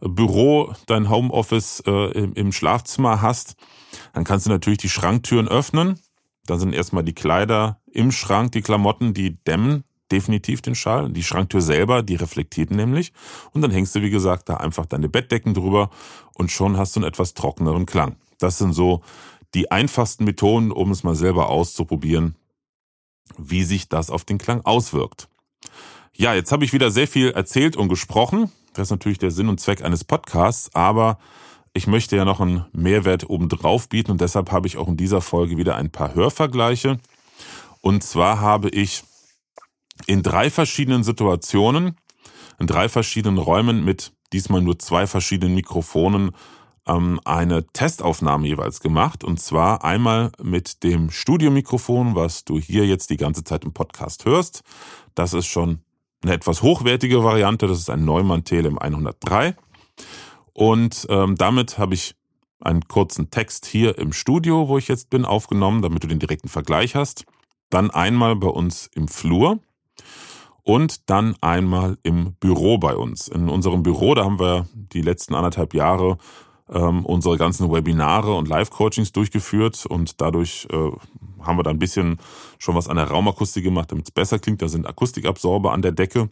Büro, 0.00 0.72
dein 0.86 1.10
Homeoffice 1.10 1.82
äh, 1.86 2.12
im, 2.12 2.32
im 2.34 2.52
Schlafzimmer 2.52 3.20
hast, 3.20 3.56
dann 4.14 4.24
kannst 4.24 4.46
du 4.46 4.50
natürlich 4.50 4.78
die 4.78 4.88
Schranktüren 4.88 5.48
öffnen. 5.48 5.98
Dann 6.46 6.58
sind 6.58 6.72
erstmal 6.72 7.04
die 7.04 7.12
Kleider 7.12 7.79
im 7.92 8.12
Schrank, 8.12 8.52
die 8.52 8.62
Klamotten, 8.62 9.14
die 9.14 9.36
dämmen 9.44 9.84
definitiv 10.10 10.60
den 10.60 10.74
Schall. 10.74 11.10
Die 11.10 11.22
Schranktür 11.22 11.60
selber, 11.60 12.02
die 12.02 12.16
reflektiert 12.16 12.70
nämlich. 12.70 13.12
Und 13.52 13.62
dann 13.62 13.70
hängst 13.70 13.94
du, 13.94 14.02
wie 14.02 14.10
gesagt, 14.10 14.48
da 14.48 14.56
einfach 14.56 14.86
deine 14.86 15.08
Bettdecken 15.08 15.54
drüber 15.54 15.90
und 16.34 16.50
schon 16.50 16.76
hast 16.76 16.96
du 16.96 17.00
einen 17.00 17.08
etwas 17.08 17.34
trockeneren 17.34 17.86
Klang. 17.86 18.16
Das 18.38 18.58
sind 18.58 18.72
so 18.72 19.02
die 19.54 19.70
einfachsten 19.70 20.24
Methoden, 20.24 20.70
um 20.70 20.90
es 20.90 21.02
mal 21.02 21.14
selber 21.14 21.48
auszuprobieren, 21.48 22.36
wie 23.36 23.62
sich 23.64 23.88
das 23.88 24.10
auf 24.10 24.24
den 24.24 24.38
Klang 24.38 24.62
auswirkt. 24.64 25.28
Ja, 26.16 26.34
jetzt 26.34 26.52
habe 26.52 26.64
ich 26.64 26.72
wieder 26.72 26.90
sehr 26.90 27.08
viel 27.08 27.30
erzählt 27.30 27.76
und 27.76 27.88
gesprochen. 27.88 28.50
Das 28.72 28.88
ist 28.88 28.90
natürlich 28.90 29.18
der 29.18 29.30
Sinn 29.30 29.48
und 29.48 29.60
Zweck 29.60 29.82
eines 29.82 30.04
Podcasts, 30.04 30.74
aber 30.74 31.18
ich 31.72 31.86
möchte 31.86 32.16
ja 32.16 32.24
noch 32.24 32.40
einen 32.40 32.64
Mehrwert 32.72 33.28
obendrauf 33.28 33.88
bieten 33.88 34.10
und 34.10 34.20
deshalb 34.20 34.50
habe 34.50 34.66
ich 34.66 34.76
auch 34.76 34.88
in 34.88 34.96
dieser 34.96 35.20
Folge 35.20 35.56
wieder 35.56 35.76
ein 35.76 35.90
paar 35.90 36.14
Hörvergleiche. 36.14 36.98
Und 37.80 38.02
zwar 38.02 38.40
habe 38.40 38.68
ich 38.68 39.02
in 40.06 40.22
drei 40.22 40.50
verschiedenen 40.50 41.02
Situationen, 41.02 41.96
in 42.58 42.66
drei 42.66 42.88
verschiedenen 42.88 43.38
Räumen 43.38 43.84
mit 43.84 44.12
diesmal 44.32 44.60
nur 44.60 44.78
zwei 44.78 45.06
verschiedenen 45.06 45.54
Mikrofonen 45.54 46.32
ähm, 46.86 47.20
eine 47.24 47.66
Testaufnahme 47.66 48.46
jeweils 48.46 48.80
gemacht. 48.80 49.24
Und 49.24 49.40
zwar 49.40 49.84
einmal 49.84 50.32
mit 50.42 50.82
dem 50.82 51.10
Studiomikrofon, 51.10 52.14
was 52.14 52.44
du 52.44 52.58
hier 52.58 52.86
jetzt 52.86 53.10
die 53.10 53.16
ganze 53.16 53.44
Zeit 53.44 53.64
im 53.64 53.72
Podcast 53.72 54.24
hörst. 54.24 54.62
Das 55.14 55.32
ist 55.32 55.46
schon 55.46 55.80
eine 56.22 56.34
etwas 56.34 56.62
hochwertige 56.62 57.24
Variante. 57.24 57.66
Das 57.66 57.78
ist 57.78 57.90
ein 57.90 58.04
Neumann 58.04 58.44
TLM 58.44 58.78
103. 58.78 59.56
Und 60.52 61.06
ähm, 61.08 61.36
damit 61.36 61.78
habe 61.78 61.94
ich 61.94 62.14
einen 62.60 62.86
kurzen 62.86 63.30
Text 63.30 63.64
hier 63.64 63.96
im 63.98 64.12
Studio, 64.12 64.68
wo 64.68 64.76
ich 64.76 64.88
jetzt 64.88 65.08
bin, 65.08 65.24
aufgenommen, 65.24 65.80
damit 65.80 66.04
du 66.04 66.08
den 66.08 66.18
direkten 66.18 66.48
Vergleich 66.48 66.94
hast. 66.94 67.24
Dann 67.70 67.90
einmal 67.90 68.36
bei 68.36 68.48
uns 68.48 68.90
im 68.94 69.08
Flur 69.08 69.60
und 70.62 71.08
dann 71.08 71.36
einmal 71.40 71.98
im 72.02 72.34
Büro 72.34 72.78
bei 72.78 72.94
uns. 72.94 73.28
In 73.28 73.48
unserem 73.48 73.82
Büro, 73.82 74.14
da 74.14 74.24
haben 74.24 74.38
wir 74.38 74.66
die 74.74 75.02
letzten 75.02 75.34
anderthalb 75.34 75.74
Jahre 75.74 76.18
ähm, 76.68 77.04
unsere 77.04 77.36
ganzen 77.36 77.70
Webinare 77.72 78.34
und 78.34 78.48
Live-Coachings 78.48 79.12
durchgeführt 79.12 79.86
und 79.86 80.20
dadurch 80.20 80.68
äh, 80.70 80.90
haben 81.40 81.58
wir 81.58 81.62
da 81.62 81.70
ein 81.70 81.78
bisschen 81.78 82.18
schon 82.58 82.74
was 82.74 82.88
an 82.88 82.96
der 82.96 83.08
Raumakustik 83.08 83.64
gemacht, 83.64 83.90
damit 83.90 84.06
es 84.06 84.10
besser 84.12 84.38
klingt. 84.38 84.62
Da 84.62 84.68
sind 84.68 84.86
Akustikabsorber 84.86 85.72
an 85.72 85.82
der 85.82 85.92
Decke. 85.92 86.30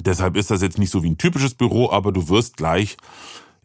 Deshalb 0.00 0.36
ist 0.36 0.50
das 0.50 0.62
jetzt 0.62 0.78
nicht 0.78 0.90
so 0.90 1.02
wie 1.02 1.10
ein 1.10 1.18
typisches 1.18 1.54
Büro, 1.54 1.90
aber 1.90 2.12
du 2.12 2.28
wirst 2.28 2.56
gleich 2.56 2.96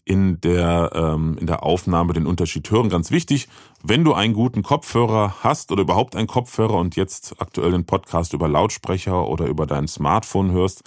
in 0.03 0.41
der, 0.41 0.91
ähm, 0.93 1.37
in 1.39 1.47
der 1.47 1.63
Aufnahme 1.63 2.13
den 2.13 2.25
Unterschied 2.25 2.69
hören. 2.71 2.89
Ganz 2.89 3.11
wichtig, 3.11 3.47
wenn 3.83 4.03
du 4.03 4.13
einen 4.13 4.33
guten 4.33 4.63
Kopfhörer 4.63 5.35
hast 5.41 5.71
oder 5.71 5.83
überhaupt 5.83 6.15
einen 6.15 6.27
Kopfhörer 6.27 6.75
und 6.75 6.95
jetzt 6.95 7.35
aktuell 7.39 7.71
den 7.71 7.85
Podcast 7.85 8.33
über 8.33 8.47
Lautsprecher 8.47 9.27
oder 9.27 9.45
über 9.45 9.67
dein 9.67 9.87
Smartphone 9.87 10.51
hörst, 10.51 10.83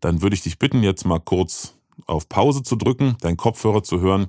dann 0.00 0.22
würde 0.22 0.34
ich 0.34 0.42
dich 0.42 0.58
bitten, 0.58 0.82
jetzt 0.82 1.04
mal 1.06 1.20
kurz 1.20 1.74
auf 2.06 2.28
Pause 2.28 2.62
zu 2.62 2.76
drücken, 2.76 3.16
deinen 3.20 3.36
Kopfhörer 3.36 3.82
zu 3.82 4.00
hören 4.00 4.28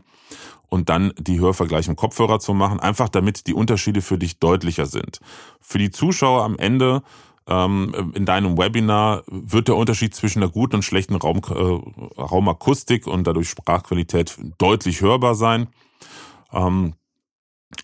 und 0.70 0.90
dann 0.90 1.14
die 1.18 1.40
Hörvergleich 1.40 1.88
im 1.88 1.96
Kopfhörer 1.96 2.40
zu 2.40 2.54
machen, 2.54 2.80
einfach 2.80 3.10
damit 3.10 3.48
die 3.48 3.54
Unterschiede 3.54 4.02
für 4.02 4.18
dich 4.18 4.40
deutlicher 4.40 4.86
sind. 4.86 5.20
Für 5.60 5.80
die 5.80 5.92
Zuschauer 5.92 6.44
am 6.44 6.58
Ende 6.58 7.02
in 7.50 8.26
deinem 8.26 8.58
Webinar 8.58 9.24
wird 9.28 9.68
der 9.68 9.76
Unterschied 9.76 10.14
zwischen 10.14 10.44
einer 10.44 10.52
guten 10.52 10.78
und 10.78 10.82
schlechten 10.84 11.16
Raum, 11.16 11.42
äh, 11.50 12.22
Raumakustik 12.22 13.08
und 13.08 13.26
dadurch 13.26 13.50
Sprachqualität 13.50 14.38
deutlich 14.58 15.02
hörbar 15.02 15.36
sein. 15.36 15.68
Ähm, 16.54 16.94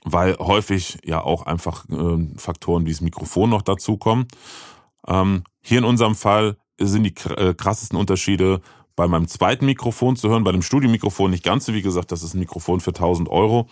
weil 0.03 0.37
häufig 0.37 0.99
ja 1.03 1.21
auch 1.21 1.45
einfach 1.45 1.85
äh, 1.89 2.37
Faktoren 2.37 2.85
wie 2.85 2.91
das 2.91 3.01
Mikrofon 3.01 3.49
noch 3.49 3.61
dazukommen. 3.61 4.27
Ähm, 5.07 5.43
hier 5.61 5.79
in 5.79 5.83
unserem 5.83 6.15
Fall 6.15 6.57
sind 6.79 7.03
die 7.03 7.15
äh, 7.31 7.53
krassesten 7.53 7.97
Unterschiede 7.97 8.61
bei 8.95 9.07
meinem 9.07 9.27
zweiten 9.27 9.65
Mikrofon 9.65 10.15
zu 10.15 10.29
hören, 10.29 10.43
bei 10.43 10.51
dem 10.51 10.61
Studiomikrofon 10.61 11.31
nicht 11.31 11.43
ganz 11.43 11.65
so, 11.65 11.73
wie 11.73 11.81
gesagt, 11.81 12.11
das 12.11 12.23
ist 12.23 12.33
ein 12.33 12.39
Mikrofon 12.39 12.79
für 12.79 12.91
1000 12.91 13.29
Euro. 13.29 13.67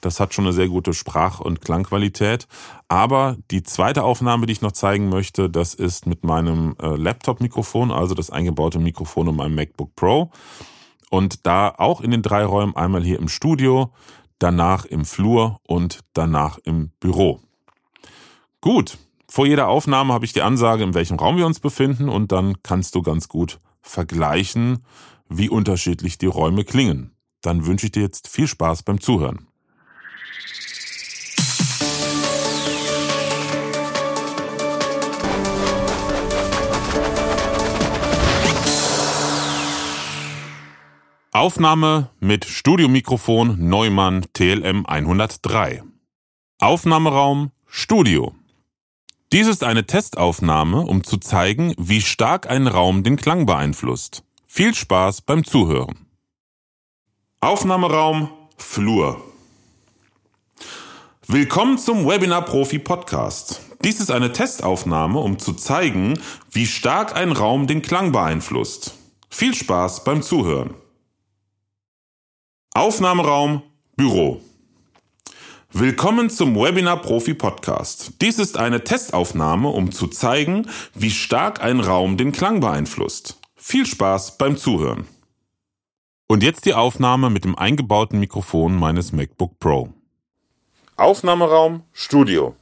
Das 0.00 0.20
hat 0.20 0.34
schon 0.34 0.44
eine 0.44 0.52
sehr 0.52 0.68
gute 0.68 0.94
Sprach- 0.94 1.40
und 1.40 1.60
Klangqualität. 1.60 2.46
Aber 2.88 3.36
die 3.50 3.62
zweite 3.62 4.02
Aufnahme, 4.02 4.46
die 4.46 4.52
ich 4.52 4.62
noch 4.62 4.72
zeigen 4.72 5.08
möchte, 5.08 5.50
das 5.50 5.74
ist 5.74 6.06
mit 6.06 6.24
meinem 6.24 6.76
äh, 6.80 6.96
Laptop-Mikrofon, 6.96 7.90
also 7.90 8.14
das 8.14 8.30
eingebaute 8.30 8.78
Mikrofon 8.78 9.28
in 9.28 9.36
meinem 9.36 9.54
MacBook 9.54 9.94
Pro. 9.96 10.30
Und 11.10 11.46
da 11.46 11.72
auch 11.76 12.00
in 12.00 12.10
den 12.10 12.22
drei 12.22 12.44
Räumen, 12.44 12.74
einmal 12.76 13.02
hier 13.02 13.18
im 13.18 13.28
Studio, 13.28 13.92
danach 14.38 14.84
im 14.84 15.04
Flur 15.04 15.58
und 15.66 16.00
danach 16.12 16.58
im 16.64 16.90
Büro. 17.00 17.40
Gut, 18.60 18.98
vor 19.28 19.46
jeder 19.46 19.68
Aufnahme 19.68 20.12
habe 20.12 20.24
ich 20.24 20.32
die 20.32 20.42
Ansage, 20.42 20.84
in 20.84 20.94
welchem 20.94 21.18
Raum 21.18 21.36
wir 21.36 21.46
uns 21.46 21.60
befinden 21.60 22.08
und 22.08 22.32
dann 22.32 22.62
kannst 22.62 22.94
du 22.94 23.02
ganz 23.02 23.28
gut 23.28 23.58
vergleichen, 23.84 24.84
wie 25.28 25.48
unterschiedlich 25.48 26.18
die 26.18 26.26
Räume 26.26 26.64
klingen. 26.64 27.12
Dann 27.42 27.66
wünsche 27.66 27.86
ich 27.86 27.92
dir 27.92 28.02
jetzt 28.02 28.26
viel 28.28 28.48
Spaß 28.48 28.82
beim 28.82 29.00
Zuhören. 29.00 29.46
Aufnahme 41.32 42.10
mit 42.20 42.44
Studiomikrofon 42.44 43.68
Neumann 43.68 44.24
TLM 44.32 44.86
103. 44.86 45.82
Aufnahmeraum 46.60 47.50
Studio. 47.66 48.34
Dies 49.34 49.48
ist 49.48 49.64
eine 49.64 49.84
Testaufnahme, 49.84 50.82
um 50.82 51.02
zu 51.02 51.16
zeigen, 51.16 51.74
wie 51.76 52.00
stark 52.02 52.48
ein 52.48 52.68
Raum 52.68 53.02
den 53.02 53.16
Klang 53.16 53.46
beeinflusst. 53.46 54.22
Viel 54.46 54.76
Spaß 54.76 55.22
beim 55.22 55.42
Zuhören. 55.42 56.06
Aufnahmeraum 57.40 58.30
Flur. 58.56 59.20
Willkommen 61.26 61.78
zum 61.78 62.06
Webinar 62.06 62.44
Profi 62.44 62.78
Podcast. 62.78 63.60
Dies 63.82 63.98
ist 63.98 64.12
eine 64.12 64.30
Testaufnahme, 64.30 65.18
um 65.18 65.40
zu 65.40 65.54
zeigen, 65.54 66.16
wie 66.52 66.66
stark 66.66 67.16
ein 67.16 67.32
Raum 67.32 67.66
den 67.66 67.82
Klang 67.82 68.12
beeinflusst. 68.12 68.94
Viel 69.30 69.56
Spaß 69.56 70.04
beim 70.04 70.22
Zuhören. 70.22 70.74
Aufnahmeraum 72.72 73.64
Büro. 73.96 74.40
Willkommen 75.76 76.30
zum 76.30 76.54
Webinar 76.54 77.02
Profi 77.02 77.34
Podcast. 77.34 78.12
Dies 78.20 78.38
ist 78.38 78.56
eine 78.56 78.84
Testaufnahme, 78.84 79.70
um 79.70 79.90
zu 79.90 80.06
zeigen, 80.06 80.70
wie 80.94 81.10
stark 81.10 81.64
ein 81.64 81.80
Raum 81.80 82.16
den 82.16 82.30
Klang 82.30 82.60
beeinflusst. 82.60 83.40
Viel 83.56 83.84
Spaß 83.84 84.38
beim 84.38 84.56
Zuhören. 84.56 85.08
Und 86.28 86.44
jetzt 86.44 86.64
die 86.66 86.74
Aufnahme 86.74 87.28
mit 87.28 87.42
dem 87.42 87.58
eingebauten 87.58 88.20
Mikrofon 88.20 88.76
meines 88.76 89.10
MacBook 89.10 89.58
Pro. 89.58 89.88
Aufnahmeraum 90.94 91.82
Studio. 91.92 92.54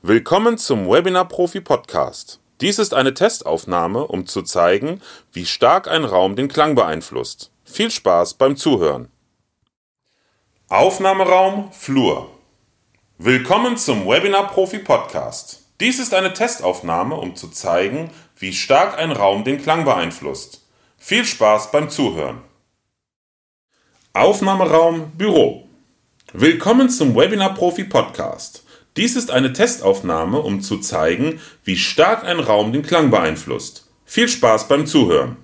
Willkommen 0.00 0.58
zum 0.58 0.88
Webinar 0.88 1.26
Profi 1.26 1.60
Podcast. 1.60 2.38
Dies 2.60 2.78
ist 2.78 2.94
eine 2.94 3.14
Testaufnahme, 3.14 4.06
um 4.06 4.26
zu 4.26 4.42
zeigen, 4.42 5.00
wie 5.32 5.44
stark 5.44 5.88
ein 5.88 6.04
Raum 6.04 6.36
den 6.36 6.46
Klang 6.46 6.76
beeinflusst. 6.76 7.50
Viel 7.64 7.90
Spaß 7.90 8.34
beim 8.34 8.54
Zuhören. 8.54 9.08
Aufnahmeraum 10.70 11.70
Flur. 11.72 12.30
Willkommen 13.18 13.76
zum 13.76 14.06
Webinar 14.06 14.50
Profi 14.50 14.78
Podcast. 14.78 15.62
Dies 15.78 15.98
ist 15.98 16.14
eine 16.14 16.32
Testaufnahme, 16.32 17.16
um 17.16 17.36
zu 17.36 17.48
zeigen, 17.48 18.10
wie 18.38 18.54
stark 18.54 18.98
ein 18.98 19.12
Raum 19.12 19.44
den 19.44 19.60
Klang 19.60 19.84
beeinflusst. 19.84 20.66
Viel 20.96 21.26
Spaß 21.26 21.70
beim 21.70 21.90
Zuhören. 21.90 22.40
Aufnahmeraum 24.14 25.10
Büro. 25.18 25.68
Willkommen 26.32 26.88
zum 26.88 27.14
Webinar 27.14 27.52
Profi 27.52 27.84
Podcast. 27.84 28.64
Dies 28.96 29.16
ist 29.16 29.30
eine 29.30 29.52
Testaufnahme, 29.52 30.40
um 30.40 30.62
zu 30.62 30.78
zeigen, 30.78 31.42
wie 31.64 31.76
stark 31.76 32.24
ein 32.24 32.40
Raum 32.40 32.72
den 32.72 32.82
Klang 32.82 33.10
beeinflusst. 33.10 33.90
Viel 34.06 34.28
Spaß 34.28 34.68
beim 34.68 34.86
Zuhören. 34.86 35.36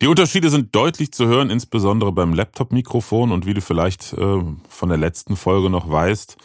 Die 0.00 0.06
Unterschiede 0.06 0.48
sind 0.48 0.76
deutlich 0.76 1.10
zu 1.10 1.26
hören, 1.26 1.50
insbesondere 1.50 2.12
beim 2.12 2.32
Laptop-Mikrofon 2.32 3.32
und 3.32 3.46
wie 3.46 3.54
du 3.54 3.60
vielleicht 3.60 4.12
äh, 4.12 4.44
von 4.68 4.88
der 4.88 4.96
letzten 4.96 5.34
Folge 5.34 5.70
noch 5.70 5.90
weißt, 5.90 6.36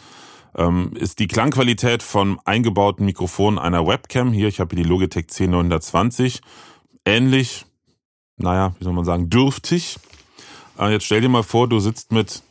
ähm, 0.56 0.90
ist 0.94 1.20
die 1.20 1.28
Klangqualität 1.28 2.02
vom 2.02 2.40
eingebauten 2.44 3.06
Mikrofon 3.06 3.60
einer 3.60 3.86
Webcam, 3.86 4.32
hier, 4.32 4.48
ich 4.48 4.58
habe 4.58 4.74
hier 4.74 4.82
die 4.82 4.88
Logitech 4.88 5.26
C920, 5.26 6.40
ähnlich, 7.04 7.64
naja, 8.38 8.74
wie 8.80 8.84
soll 8.84 8.92
man 8.92 9.04
sagen, 9.04 9.30
dürftig. 9.30 9.98
Äh, 10.76 10.90
jetzt 10.90 11.04
stell 11.04 11.20
dir 11.20 11.28
mal 11.28 11.44
vor, 11.44 11.68
du 11.68 11.78
sitzt 11.78 12.10
mit 12.10 12.42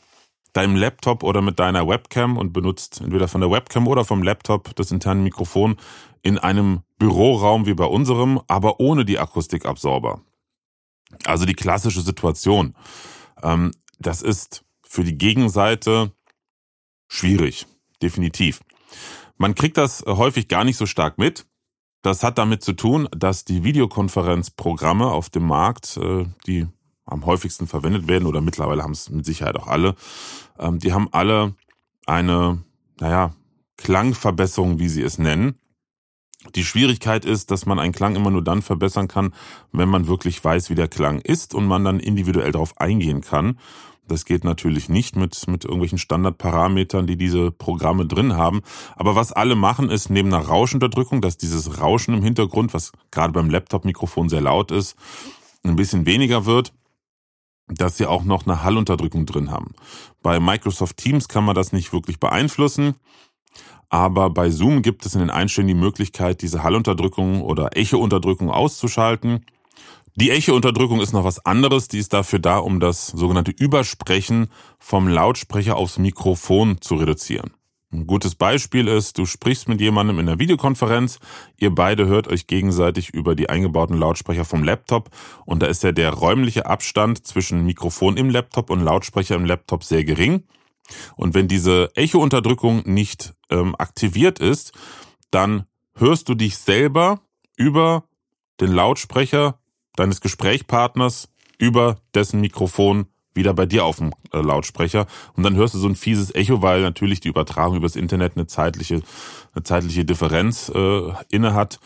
deinem 0.53 0.77
Laptop 0.77 1.23
oder 1.23 1.41
mit 1.41 1.59
deiner 1.59 1.85
Webcam 1.85 2.37
und 2.37 2.53
benutzt 2.53 3.01
entweder 3.01 3.27
von 3.27 3.41
der 3.41 3.51
Webcam 3.51 3.89
oder 3.89 4.05
vom 4.05 4.23
Laptop 4.23 4.73
das 4.77 4.91
interne 4.91 5.21
Mikrofon 5.21 5.75
in 6.21 6.37
einem 6.37 6.83
Büroraum 6.97 7.65
wie 7.65 7.73
bei 7.73 7.85
unserem, 7.85 8.39
aber 8.47 8.79
ohne 8.79 9.03
die 9.03 9.19
Akustikabsorber. 9.19 10.21
Also 11.25 11.45
die 11.45 11.53
klassische 11.53 12.01
Situation. 12.01 12.75
Ähm, 13.41 13.71
das 13.99 14.21
ist 14.21 14.63
für 14.83 15.03
die 15.03 15.17
Gegenseite 15.17 16.11
schwierig, 17.07 17.65
definitiv. 18.01 18.61
Man 19.37 19.55
kriegt 19.55 19.77
das 19.77 20.03
häufig 20.05 20.47
gar 20.47 20.63
nicht 20.63 20.77
so 20.77 20.85
stark 20.85 21.17
mit. 21.17 21.45
Das 22.01 22.21
hat 22.21 22.37
damit 22.37 22.63
zu 22.63 22.73
tun, 22.73 23.07
dass 23.15 23.45
die 23.45 23.63
Videokonferenzprogramme 23.63 25.07
auf 25.07 25.29
dem 25.29 25.47
Markt, 25.47 25.97
äh, 25.97 26.25
die 26.45 26.67
am 27.05 27.25
häufigsten 27.25 27.67
verwendet 27.67 28.07
werden, 28.07 28.27
oder 28.27 28.41
mittlerweile 28.41 28.83
haben 28.83 28.91
es 28.91 29.09
mit 29.09 29.25
Sicherheit 29.25 29.55
auch 29.57 29.67
alle, 29.67 29.95
ähm, 30.59 30.79
die 30.79 30.93
haben 30.93 31.07
alle 31.11 31.55
eine, 32.05 32.63
naja, 32.99 33.33
Klangverbesserung, 33.77 34.79
wie 34.79 34.89
sie 34.89 35.01
es 35.01 35.17
nennen. 35.17 35.59
Die 36.55 36.65
Schwierigkeit 36.65 37.25
ist, 37.25 37.51
dass 37.51 37.65
man 37.65 37.79
einen 37.79 37.93
Klang 37.93 38.15
immer 38.15 38.29
nur 38.31 38.43
dann 38.43 38.61
verbessern 38.61 39.07
kann, 39.07 39.33
wenn 39.71 39.89
man 39.89 40.07
wirklich 40.07 40.43
weiß, 40.43 40.69
wie 40.69 40.75
der 40.75 40.87
Klang 40.87 41.19
ist 41.19 41.53
und 41.53 41.65
man 41.65 41.83
dann 41.85 41.99
individuell 41.99 42.51
darauf 42.51 42.77
eingehen 42.79 43.21
kann. 43.21 43.57
Das 44.05 44.25
geht 44.25 44.43
natürlich 44.43 44.89
nicht 44.89 45.15
mit, 45.15 45.47
mit 45.47 45.63
irgendwelchen 45.63 45.97
Standardparametern, 45.97 47.07
die 47.07 47.15
diese 47.15 47.51
Programme 47.51 48.05
drin 48.05 48.33
haben. 48.35 48.61
Aber 48.97 49.15
was 49.15 49.31
alle 49.31 49.55
machen, 49.55 49.89
ist 49.89 50.09
neben 50.09 50.33
einer 50.33 50.45
Rauschunterdrückung, 50.45 51.21
dass 51.21 51.37
dieses 51.37 51.79
Rauschen 51.79 52.13
im 52.13 52.21
Hintergrund, 52.21 52.73
was 52.73 52.91
gerade 53.11 53.31
beim 53.31 53.49
Laptop-Mikrofon 53.49 54.27
sehr 54.27 54.41
laut 54.41 54.71
ist, 54.71 54.97
ein 55.63 55.77
bisschen 55.77 56.05
weniger 56.05 56.45
wird. 56.45 56.73
dass 57.67 57.97
sie 57.97 58.05
auch 58.05 58.23
noch 58.23 58.45
eine 58.45 58.63
Hallunterdrückung 58.63 59.25
drin 59.25 59.49
haben. 59.51 59.73
Bei 60.21 60.39
Microsoft 60.39 60.97
Teams 60.97 61.27
kann 61.27 61.45
man 61.45 61.55
das 61.55 61.71
nicht 61.71 61.93
wirklich 61.93 62.19
beeinflussen. 62.19 62.95
Aber 63.93 64.31
bei 64.31 64.49
Zoom 64.49 64.81
gibt 64.81 65.05
es 65.05 65.13
in 65.13 65.19
den 65.19 65.29
Einstellungen 65.29 65.75
die 65.75 65.79
Möglichkeit, 65.79 66.41
diese 66.41 66.63
Hallunterdrückung 66.63 67.43
oder 67.43 67.77
Echo-Unterdrückung 67.77 68.49
auszuschalten. 68.49 69.45
Die 70.15 70.31
Echo-Unterdrückung 70.31 70.99
ist 70.99 71.13
noch 71.13 71.23
was 71.23 71.45
anderes. 71.45 71.89
Die 71.89 71.99
ist 71.99 72.11
dafür 72.11 72.39
da, 72.39 72.57
um 72.57 72.79
das 72.79 73.05
sogenannte 73.05 73.51
Übersprechen 73.51 74.47
vom 74.79 75.07
Lautsprecher 75.07 75.75
aufs 75.75 75.99
Mikrofon 75.99 76.81
zu 76.81 76.95
reduzieren. 76.95 77.51
Ein 77.91 78.07
gutes 78.07 78.33
Beispiel 78.33 78.87
ist, 78.87 79.19
du 79.19 79.27
sprichst 79.27 79.69
mit 79.69 79.79
jemandem 79.79 80.17
in 80.17 80.27
einer 80.27 80.39
Videokonferenz, 80.39 81.19
ihr 81.57 81.69
beide 81.69 82.07
hört 82.07 82.27
euch 82.27 82.47
gegenseitig 82.47 83.11
über 83.11 83.35
die 83.35 83.47
eingebauten 83.47 83.95
Lautsprecher 83.95 84.43
vom 84.43 84.63
Laptop 84.63 85.11
und 85.45 85.61
da 85.61 85.67
ist 85.67 85.83
ja 85.83 85.91
der 85.91 86.09
räumliche 86.09 86.65
Abstand 86.65 87.27
zwischen 87.27 87.63
Mikrofon 87.63 88.17
im 88.17 88.31
Laptop 88.31 88.71
und 88.71 88.81
Lautsprecher 88.81 89.35
im 89.35 89.45
Laptop 89.45 89.83
sehr 89.83 90.03
gering. 90.03 90.45
Und 91.15 91.33
wenn 91.33 91.47
diese 91.47 91.89
Echo-Unterdrückung 91.95 92.81
nicht 92.85 93.33
ähm, 93.53 93.75
aktiviert 93.77 94.39
ist, 94.39 94.73
dann 95.31 95.65
hörst 95.95 96.27
du 96.27 96.35
dich 96.35 96.57
selber 96.57 97.21
über 97.55 98.03
den 98.59 98.71
Lautsprecher 98.71 99.59
deines 99.95 100.21
Gesprächspartners 100.21 101.29
über 101.57 101.97
dessen 102.13 102.41
Mikrofon 102.41 103.05
wieder 103.33 103.53
bei 103.53 103.65
dir 103.65 103.85
auf 103.85 103.97
dem 103.97 104.11
äh, 104.31 104.41
Lautsprecher 104.41 105.07
und 105.35 105.43
dann 105.43 105.55
hörst 105.55 105.73
du 105.73 105.79
so 105.79 105.87
ein 105.87 105.95
fieses 105.95 106.33
Echo, 106.35 106.61
weil 106.61 106.81
natürlich 106.81 107.19
die 107.19 107.29
Übertragung 107.29 107.77
übers 107.77 107.95
Internet 107.95 108.33
eine 108.35 108.47
zeitliche, 108.47 109.01
eine 109.53 109.63
zeitliche 109.63 110.05
Differenz 110.05 110.69
äh, 110.73 111.13
inne 111.29 111.53
hat 111.53 111.79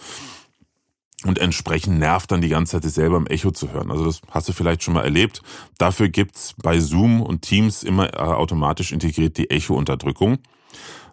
und 1.25 1.39
entsprechend 1.39 1.99
nervt 1.99 2.31
dann 2.31 2.41
die 2.41 2.49
ganze 2.49 2.73
Zeit 2.73 2.83
sich 2.83 2.93
selber 2.93 3.17
im 3.17 3.27
Echo 3.27 3.51
zu 3.51 3.71
hören. 3.71 3.91
Also 3.91 4.05
das 4.05 4.21
hast 4.29 4.49
du 4.49 4.53
vielleicht 4.53 4.83
schon 4.83 4.93
mal 4.93 5.03
erlebt. 5.03 5.41
Dafür 5.77 6.09
gibt's 6.09 6.53
bei 6.61 6.79
Zoom 6.79 7.21
und 7.21 7.41
Teams 7.41 7.83
immer 7.83 8.13
äh, 8.13 8.17
automatisch 8.17 8.91
integriert 8.91 9.37
die 9.37 9.49
Echo-Unterdrückung. 9.49 10.39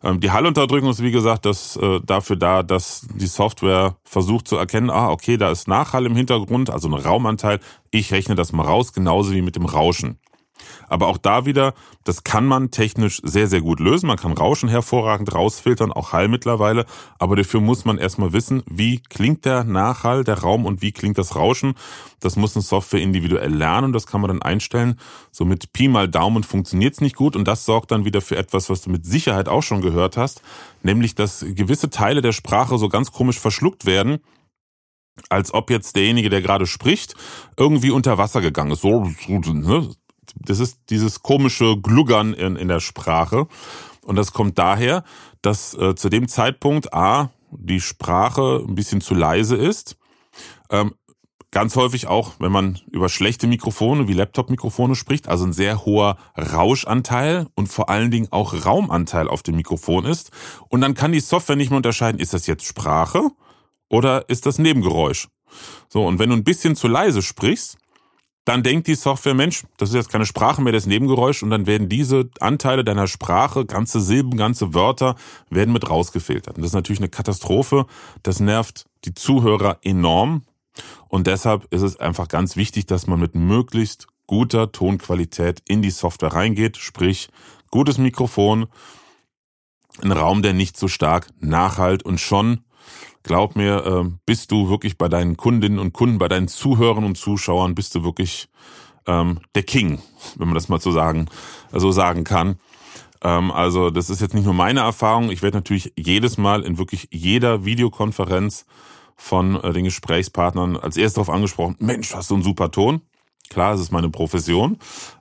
Ähm, 0.05 0.21
die 0.21 0.31
Hallunterdrückung 0.31 0.90
ist 0.90 1.03
wie 1.03 1.11
gesagt 1.11 1.47
das 1.47 1.77
äh, 1.77 1.99
dafür 2.05 2.37
da, 2.37 2.62
dass 2.62 3.07
die 3.14 3.27
Software 3.27 3.97
versucht 4.05 4.47
zu 4.47 4.57
erkennen, 4.57 4.90
ah 4.90 5.11
okay, 5.11 5.38
da 5.38 5.51
ist 5.51 5.67
Nachhall 5.67 6.05
im 6.05 6.14
Hintergrund, 6.14 6.69
also 6.69 6.88
ein 6.88 6.95
Raumanteil. 6.95 7.59
Ich 7.90 8.12
rechne 8.12 8.35
das 8.35 8.53
mal 8.53 8.67
raus, 8.67 8.93
genauso 8.93 9.33
wie 9.33 9.43
mit 9.43 9.57
dem 9.57 9.64
Rauschen. 9.64 10.19
Aber 10.88 11.09
auch 11.09 11.19
da 11.19 11.47
wieder, 11.47 11.75
das 12.05 12.25
kann 12.25 12.47
man 12.47 12.71
technisch 12.71 13.21
sehr, 13.25 13.49
sehr 13.49 13.61
gut 13.61 13.81
lösen. 13.81 14.07
Man 14.07 14.17
kann 14.17 14.33
Rauschen 14.33 14.69
hervorragend 14.69 15.35
rausfiltern, 15.35 15.93
auch 15.93 16.12
Hall 16.12 16.29
mittlerweile. 16.29 16.87
Aber 17.19 17.37
dafür 17.37 17.61
muss 17.61 17.85
man 17.85 17.99
erstmal 17.99 18.33
wissen, 18.33 18.62
wie 18.67 19.01
klingt 19.01 19.45
der 19.45 19.64
Nachhall, 19.64 20.25
der 20.25 20.38
Raum 20.38 20.64
und 20.67 20.83
wie 20.83 20.93
klingt 20.93 21.19
das 21.19 21.37
Rauschen. 21.37 21.75
Das 22.21 22.37
muss 22.37 22.57
eine 22.57 22.62
Software 22.62 23.01
individuell 23.01 23.53
lernen 23.53 23.87
und 23.87 23.93
das 23.93 24.07
kann 24.07 24.21
man 24.21 24.29
dann 24.29 24.43
einstellen. 24.43 24.99
So 25.31 25.45
mit 25.45 25.73
Pi 25.73 25.88
mal 25.88 26.09
Daumen 26.09 26.45
funktioniert 26.45 26.95
es 26.95 27.01
nicht 27.01 27.17
gut 27.17 27.37
und 27.37 27.47
das 27.47 27.64
sorgt 27.64 27.90
dann 27.90 28.05
wieder 28.05 28.21
für 28.21 28.37
etwas, 28.37 28.71
was 28.71 28.83
du 28.83 28.90
mit 28.90 29.05
Sicherheit 29.05 29.49
auch 29.49 29.62
schon 29.62 29.81
gehört 29.81 30.17
hast, 30.17 30.43
nämlich 30.83 31.14
dass 31.14 31.45
gewisse 31.47 31.90
Teile 31.90 32.23
der 32.23 32.33
Sprache 32.33 32.79
so 32.79 32.88
ganz 32.88 33.12
komisch 33.12 33.38
verschluckt 33.38 33.87
werden 33.87 34.21
als 35.29 35.55
ob 35.55 35.71
jetzt 35.71 35.97
derjenige, 35.97 36.29
der 36.29 36.43
gerade 36.43 36.67
spricht, 36.67 37.14
irgendwie 37.57 37.90
unter 37.90 38.19
Wasser 38.19 38.40
gegangen 38.40 38.73
ist. 38.73 38.81
So, 38.81 39.05
ne? 39.29 39.88
Das 40.35 40.59
ist 40.59 40.79
dieses 40.90 41.23
komische 41.23 41.77
Gluggern 41.77 42.35
in, 42.35 42.57
in 42.57 42.68
der 42.68 42.81
Sprache. 42.81 43.47
Und 44.05 44.16
das 44.16 44.33
kommt 44.33 44.59
daher, 44.59 45.05
dass 45.42 45.75
äh, 45.75 45.94
zu 45.94 46.09
dem 46.09 46.29
Zeitpunkt 46.29 46.92
A, 46.92 47.31
die 47.51 47.81
Sprache 47.81 48.64
ein 48.66 48.75
bisschen 48.75 49.01
zu 49.01 49.14
leise 49.14 49.57
ist. 49.57 49.97
Ähm, 50.70 50.94
ganz 51.51 51.77
häufig 51.77 52.09
auch, 52.09 52.33
wenn 52.40 52.51
man 52.51 52.81
über 52.90 53.09
schlechte 53.09 53.47
Mikrofone 53.47 54.09
wie 54.09 54.12
Laptop-Mikrofone 54.12 54.97
spricht, 54.97 55.29
also 55.29 55.44
ein 55.44 55.53
sehr 55.53 55.85
hoher 55.85 56.16
Rauschanteil 56.37 57.47
und 57.55 57.68
vor 57.68 57.88
allen 57.88 58.11
Dingen 58.11 58.29
auch 58.33 58.66
Raumanteil 58.66 59.29
auf 59.29 59.42
dem 59.42 59.55
Mikrofon 59.55 60.05
ist. 60.05 60.33
Und 60.68 60.81
dann 60.81 60.94
kann 60.94 61.12
die 61.12 61.20
Software 61.20 61.57
nicht 61.57 61.70
mehr 61.70 61.77
unterscheiden, 61.77 62.20
ist 62.20 62.35
das 62.35 62.49
jetzt 62.49 62.66
Sprache 62.66 63.31
oder 63.88 64.29
ist 64.29 64.47
das 64.47 64.59
Nebengeräusch? 64.59 65.29
So, 65.88 66.05
und 66.05 66.18
wenn 66.18 66.31
du 66.31 66.37
ein 66.37 66.44
bisschen 66.44 66.75
zu 66.75 66.88
leise 66.88 67.23
sprichst, 67.23 67.79
dann 68.45 68.63
denkt 68.63 68.87
die 68.89 68.95
Software, 68.95 69.35
Mensch, 69.35 69.65
das 69.79 69.91
ist 69.91 69.95
jetzt 69.95 70.11
keine 70.11 70.27
Sprache 70.27 70.61
mehr, 70.61 70.73
das 70.73 70.87
Nebengeräusch 70.87 71.43
und 71.43 71.51
dann 71.51 71.67
werden 71.67 71.89
diese 71.89 72.29
Anteile 72.41 72.85
deiner 72.85 73.07
Sprache, 73.07 73.65
ganze 73.65 74.01
Silben, 74.01 74.37
ganze 74.37 74.75
Wörter, 74.75 75.17
werden 75.49 75.73
mit 75.73 75.89
rausgefiltert. 75.89 76.57
Und 76.57 76.63
das 76.63 76.71
ist 76.71 76.75
natürlich 76.75 77.01
eine 77.01 77.09
Katastrophe. 77.09 77.87
Das 78.23 78.41
nervt 78.41 78.85
die 79.05 79.15
Zuhörer 79.15 79.79
enorm. 79.83 80.43
Und 81.09 81.27
deshalb 81.27 81.73
ist 81.73 81.83
es 81.83 81.99
einfach 81.99 82.29
ganz 82.29 82.57
wichtig, 82.57 82.87
dass 82.87 83.07
man 83.07 83.21
mit 83.21 83.35
möglichst 83.35 84.09
guter 84.27 84.73
Tonqualität 84.73 85.63
in 85.67 85.81
die 85.81 85.91
Software 85.91 86.33
reingeht, 86.33 86.77
sprich 86.77 87.29
gutes 87.71 87.99
Mikrofon, 87.99 88.67
ein 90.03 90.13
Raum, 90.13 90.43
der 90.43 90.53
nicht 90.53 90.77
so 90.77 90.89
stark 90.89 91.29
nachhalt 91.41 92.03
und 92.03 92.21
schon 92.21 92.65
glaub 93.25 93.57
mir, 93.57 93.85
äh, 93.85 94.11
bist 94.27 94.53
du 94.53 94.71
wirklich 94.71 94.97
bei 94.97 95.09
deinen 95.09 95.37
Kundinnen 95.37 95.81
und 95.81 95.93
Kunden, 95.93 96.19
bei 96.19 96.29
deinen 96.29 96.47
Zuhörern 96.47 97.05
und 97.05 97.19
Zuschauern, 97.19 97.75
bist 97.75 97.95
du 97.97 98.05
wirklich 98.05 98.49
ähm, 99.07 99.41
der 99.57 99.65
King, 99.65 99.99
wenn 100.37 100.47
man 100.47 100.55
das 100.55 100.69
mal 100.69 100.81
so 100.81 100.93
sagen, 100.93 101.27
so 101.73 101.91
sagen 101.91 102.23
kann. 102.23 102.61
Ähm, 103.23 103.51
also 103.51 103.91
das 103.91 104.11
ist 104.11 104.21
jetzt 104.21 104.35
nicht 104.35 104.45
nur 104.45 104.55
meine 104.55 104.81
Erfahrung. 104.81 105.31
Ich 105.31 105.43
werde 105.43 105.57
natürlich 105.57 105.93
jedes 105.97 106.39
Mal 106.39 106.63
in 106.63 106.79
wirklich 106.79 107.09
jeder 107.11 107.65
Videokonferenz 107.65 108.67
von 109.17 109.63
äh, 109.63 109.73
den 109.73 109.85
Gesprächspartnern 109.85 110.77
als 110.77 110.97
erstes 110.97 111.15
darauf 111.15 111.31
angesprochen, 111.31 111.77
Mensch, 111.81 112.15
hast 112.15 112.31
du 112.31 112.35
einen 112.35 112.43
super 112.43 112.71
Ton. 112.71 113.01
Klar, 113.51 113.75
es 113.75 113.81
ist 113.81 113.93
meine 113.93 114.09
Profession. 114.09 114.79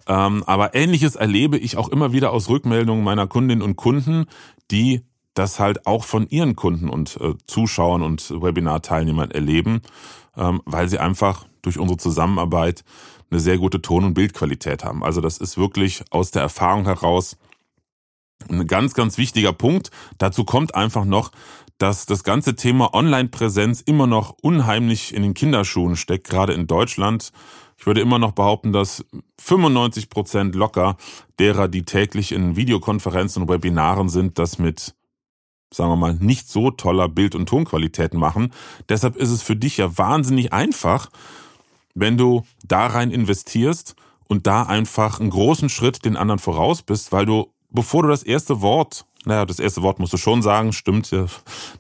Ähm, 0.08 0.44
aber 0.48 0.76
ähnliches 0.76 1.16
erlebe 1.16 1.58
ich 1.58 1.78
auch 1.78 1.90
immer 1.90 2.14
wieder 2.14 2.32
aus 2.32 2.50
Rückmeldungen 2.50 3.04
meiner 3.04 3.28
Kundinnen 3.28 3.62
und 3.62 3.76
Kunden, 3.76 4.26
die 4.72 5.04
das 5.34 5.60
halt 5.60 5.86
auch 5.86 6.04
von 6.04 6.28
ihren 6.28 6.56
Kunden 6.56 6.90
und 6.90 7.18
äh, 7.20 7.34
Zuschauern 7.48 8.04
und 8.04 8.30
Webinar-Teilnehmern 8.30 9.32
erleben, 9.32 9.82
ähm, 10.38 10.62
weil 10.66 10.88
sie 10.90 11.00
einfach 11.00 11.46
durch 11.62 11.80
unsere 11.80 11.98
Zusammenarbeit 11.98 12.84
eine 13.32 13.40
sehr 13.40 13.58
gute 13.58 13.82
Ton- 13.82 14.04
und 14.04 14.14
Bildqualität 14.14 14.84
haben. 14.84 15.04
Also 15.04 15.22
das 15.22 15.38
ist 15.38 15.58
wirklich 15.58 16.04
aus 16.12 16.32
der 16.32 16.44
Erfahrung 16.44 16.86
heraus 16.86 17.38
ein 18.50 18.68
ganz, 18.68 18.94
ganz 18.94 19.18
wichtiger 19.18 19.54
Punkt. 19.54 19.90
Dazu 20.18 20.44
kommt 20.44 20.76
einfach 20.76 21.06
noch, 21.06 21.32
dass 21.78 22.06
das 22.06 22.24
ganze 22.24 22.56
Thema 22.56 22.94
Online-Präsenz 22.94 23.82
immer 23.82 24.06
noch 24.06 24.36
unheimlich 24.42 25.14
in 25.14 25.24
den 25.24 25.34
Kinderschuhen 25.34 25.96
steckt, 25.96 26.30
gerade 26.30 26.54
in 26.54 26.68
Deutschland. 26.68 27.32
Ich 27.78 27.88
würde 27.88 28.02
immer 28.02 28.20
noch 28.20 28.34
behaupten, 28.34 28.72
dass 28.72 29.04
95 29.42 30.10
Prozent 30.10 30.56
locker 30.56 30.98
derer, 31.40 31.68
die 31.68 31.84
täglich 31.84 32.32
in 32.32 32.56
Videokonferenzen 32.56 33.42
und 33.42 33.50
Webinaren 33.50 34.10
sind, 34.10 34.38
das 34.40 34.60
mit 34.60 34.94
sagen 35.74 35.92
wir 35.92 35.96
mal, 35.96 36.14
nicht 36.14 36.50
so 36.50 36.72
toller 36.72 37.10
Bild- 37.10 37.36
und 37.36 37.48
Tonqualität 37.48 38.14
machen. 38.14 38.54
Deshalb 38.90 39.16
ist 39.16 39.32
es 39.32 39.42
für 39.42 39.56
dich 39.56 39.78
ja 39.78 39.98
wahnsinnig 39.98 40.54
einfach, 40.54 41.10
wenn 41.96 42.18
du 42.18 42.44
da 42.66 42.88
rein 42.88 43.12
investierst 43.12 43.96
und 44.28 44.48
da 44.48 44.64
einfach 44.64 45.20
einen 45.20 45.30
großen 45.30 45.70
Schritt 45.70 46.06
den 46.06 46.18
anderen 46.18 46.40
voraus 46.40 46.82
bist, 46.82 47.12
weil 47.12 47.26
du, 47.26 47.52
bevor 47.70 48.04
du 48.04 48.10
das 48.10 48.24
erste 48.24 48.62
Wort, 48.62 49.06
naja, 49.26 49.46
das 49.46 49.60
erste 49.60 49.82
Wort 49.84 50.00
musst 50.00 50.14
du 50.14 50.18
schon 50.18 50.42
sagen, 50.42 50.74
stimmt, 50.74 51.12
damit 51.12 51.30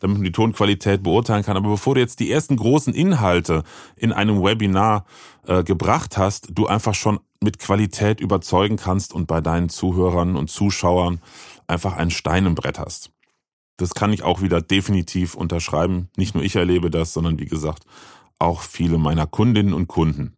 man 0.01 0.23
die 0.23 0.31
Tonqualität 0.31 1.03
beurteilen 1.03 1.43
kann, 1.43 1.57
aber 1.57 1.69
bevor 1.69 1.95
du 1.95 2.01
jetzt 2.01 2.19
die 2.19 2.31
ersten 2.31 2.55
großen 2.55 2.93
Inhalte 2.93 3.63
in 3.97 4.13
einem 4.13 4.41
Webinar 4.41 5.05
äh, 5.45 5.63
gebracht 5.63 6.17
hast, 6.17 6.47
du 6.51 6.67
einfach 6.67 6.95
schon 6.95 7.19
mit 7.41 7.59
Qualität 7.59 8.21
überzeugen 8.21 8.77
kannst 8.77 9.13
und 9.13 9.27
bei 9.27 9.41
deinen 9.41 9.69
Zuhörern 9.69 10.35
und 10.35 10.49
Zuschauern 10.49 11.21
einfach 11.67 11.97
einen 11.97 12.11
Stein 12.11 12.45
im 12.45 12.55
Brett 12.55 12.79
hast. 12.79 13.11
Das 13.77 13.93
kann 13.93 14.13
ich 14.13 14.23
auch 14.23 14.41
wieder 14.41 14.61
definitiv 14.61 15.35
unterschreiben. 15.35 16.09
Nicht 16.15 16.35
nur 16.35 16.43
ich 16.43 16.55
erlebe 16.55 16.89
das, 16.89 17.13
sondern 17.13 17.39
wie 17.39 17.45
gesagt, 17.45 17.83
auch 18.39 18.61
viele 18.61 18.97
meiner 18.97 19.27
Kundinnen 19.27 19.73
und 19.73 19.87
Kunden. 19.87 20.37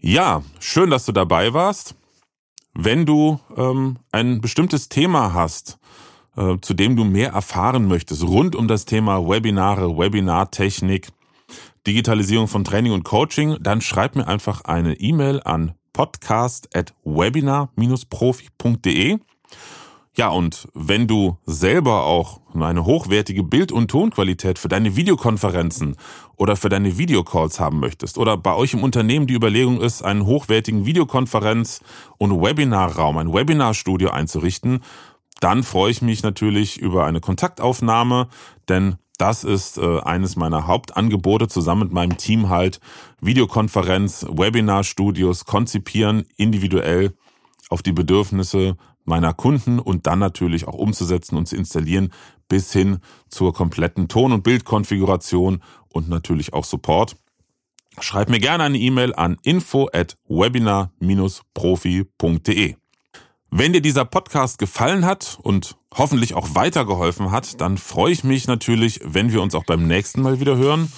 Ja, 0.00 0.42
schön, 0.60 0.90
dass 0.90 1.06
du 1.06 1.12
dabei 1.12 1.54
warst. 1.54 1.94
Wenn 2.74 3.06
du 3.06 3.40
ähm, 3.56 3.98
ein 4.12 4.40
bestimmtes 4.40 4.88
Thema 4.88 5.32
hast, 5.32 5.78
äh, 6.36 6.58
zu 6.60 6.74
dem 6.74 6.94
du 6.96 7.04
mehr 7.04 7.32
erfahren 7.32 7.88
möchtest, 7.88 8.22
rund 8.22 8.54
um 8.54 8.68
das 8.68 8.84
Thema 8.84 9.26
Webinare, 9.26 9.96
Webinartechnik, 9.96 11.08
Digitalisierung 11.86 12.48
von 12.48 12.64
Training 12.64 12.92
und 12.92 13.04
Coaching, 13.04 13.56
dann 13.60 13.80
schreib 13.80 14.14
mir 14.16 14.28
einfach 14.28 14.60
eine 14.62 15.00
E-Mail 15.00 15.40
an 15.44 15.72
podcast 15.92 16.76
at 16.76 16.92
webinar-profi.de 17.04 19.18
ja, 20.16 20.28
und 20.28 20.68
wenn 20.72 21.06
du 21.06 21.36
selber 21.44 22.04
auch 22.04 22.40
eine 22.54 22.84
hochwertige 22.84 23.42
Bild- 23.42 23.72
und 23.72 23.90
Tonqualität 23.90 24.58
für 24.58 24.68
deine 24.68 24.96
Videokonferenzen 24.96 25.96
oder 26.36 26.56
für 26.56 26.70
deine 26.70 26.96
Videocalls 26.96 27.60
haben 27.60 27.80
möchtest 27.80 28.16
oder 28.16 28.36
bei 28.36 28.54
euch 28.54 28.72
im 28.72 28.82
Unternehmen 28.82 29.26
die 29.26 29.34
Überlegung 29.34 29.80
ist, 29.80 30.02
einen 30.02 30.24
hochwertigen 30.24 30.86
Videokonferenz- 30.86 31.82
und 32.16 32.40
Webinarraum, 32.40 33.18
ein 33.18 33.32
Webinarstudio 33.32 34.10
einzurichten, 34.10 34.82
dann 35.40 35.62
freue 35.62 35.90
ich 35.90 36.00
mich 36.00 36.22
natürlich 36.22 36.78
über 36.78 37.04
eine 37.04 37.20
Kontaktaufnahme, 37.20 38.28
denn 38.68 38.96
Das 39.18 39.44
ist 39.44 39.78
äh, 39.78 40.00
eines 40.00 40.36
meiner 40.36 40.66
Hauptangebote 40.66 41.48
zusammen 41.48 41.84
mit 41.84 41.92
meinem 41.92 42.16
Team 42.18 42.48
halt. 42.50 42.80
Videokonferenz, 43.20 44.26
Webinarstudios 44.28 45.46
konzipieren, 45.46 46.26
individuell 46.36 47.14
auf 47.70 47.82
die 47.82 47.92
Bedürfnisse 47.92 48.76
meiner 49.06 49.34
Kunden 49.34 49.78
und 49.78 50.06
dann 50.06 50.18
natürlich 50.18 50.68
auch 50.68 50.74
umzusetzen 50.74 51.36
und 51.36 51.46
zu 51.46 51.56
installieren 51.56 52.12
bis 52.48 52.72
hin 52.72 52.98
zur 53.28 53.52
kompletten 53.52 54.08
Ton- 54.08 54.32
und 54.32 54.42
Bildkonfiguration 54.42 55.62
und 55.92 56.08
natürlich 56.08 56.52
auch 56.52 56.64
Support. 56.64 57.16
Schreib 57.98 58.28
mir 58.28 58.40
gerne 58.40 58.64
eine 58.64 58.78
E-Mail 58.78 59.14
an 59.14 59.38
info 59.42 59.88
at 59.92 60.18
webinar-profi.de. 60.28 62.74
Wenn 63.50 63.72
dir 63.72 63.80
dieser 63.80 64.04
Podcast 64.04 64.58
gefallen 64.58 65.06
hat 65.06 65.38
und 65.42 65.76
hoffentlich 65.94 66.34
auch 66.34 66.54
weitergeholfen 66.54 67.30
hat, 67.30 67.60
dann 67.60 67.78
freue 67.78 68.12
ich 68.12 68.22
mich 68.22 68.48
natürlich, 68.48 69.00
wenn 69.04 69.32
wir 69.32 69.40
uns 69.40 69.54
auch 69.54 69.64
beim 69.64 69.86
nächsten 69.86 70.20
Mal 70.20 70.40
wieder 70.40 70.56
hören 70.56 70.92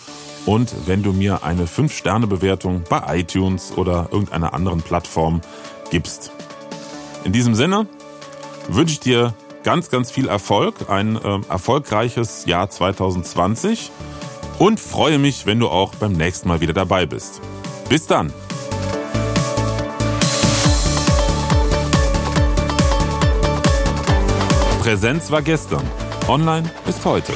und 0.44 0.74
wenn 0.86 1.02
du 1.02 1.12
mir 1.12 1.44
eine 1.44 1.66
5-Sterne-Bewertung 1.66 2.82
bei 2.88 3.20
iTunes 3.20 3.72
oder 3.76 4.08
irgendeiner 4.10 4.54
anderen 4.54 4.82
Plattform 4.82 5.40
gibst. 5.90 6.32
In 7.24 7.32
diesem 7.32 7.54
Sinne 7.54 7.86
wünsche 8.68 8.92
ich 8.92 9.00
dir 9.00 9.34
ganz, 9.64 9.90
ganz 9.90 10.10
viel 10.10 10.28
Erfolg, 10.28 10.88
ein 10.88 11.16
äh, 11.16 11.40
erfolgreiches 11.48 12.44
Jahr 12.46 12.70
2020 12.70 13.90
und 14.58 14.80
freue 14.80 15.18
mich, 15.18 15.46
wenn 15.46 15.58
du 15.58 15.68
auch 15.68 15.94
beim 15.94 16.12
nächsten 16.12 16.48
Mal 16.48 16.60
wieder 16.60 16.72
dabei 16.72 17.06
bist. 17.06 17.40
Bis 17.88 18.06
dann! 18.06 18.32
Präsenz 24.80 25.30
war 25.30 25.42
gestern, 25.42 25.84
online 26.28 26.70
ist 26.86 27.04
heute. 27.04 27.34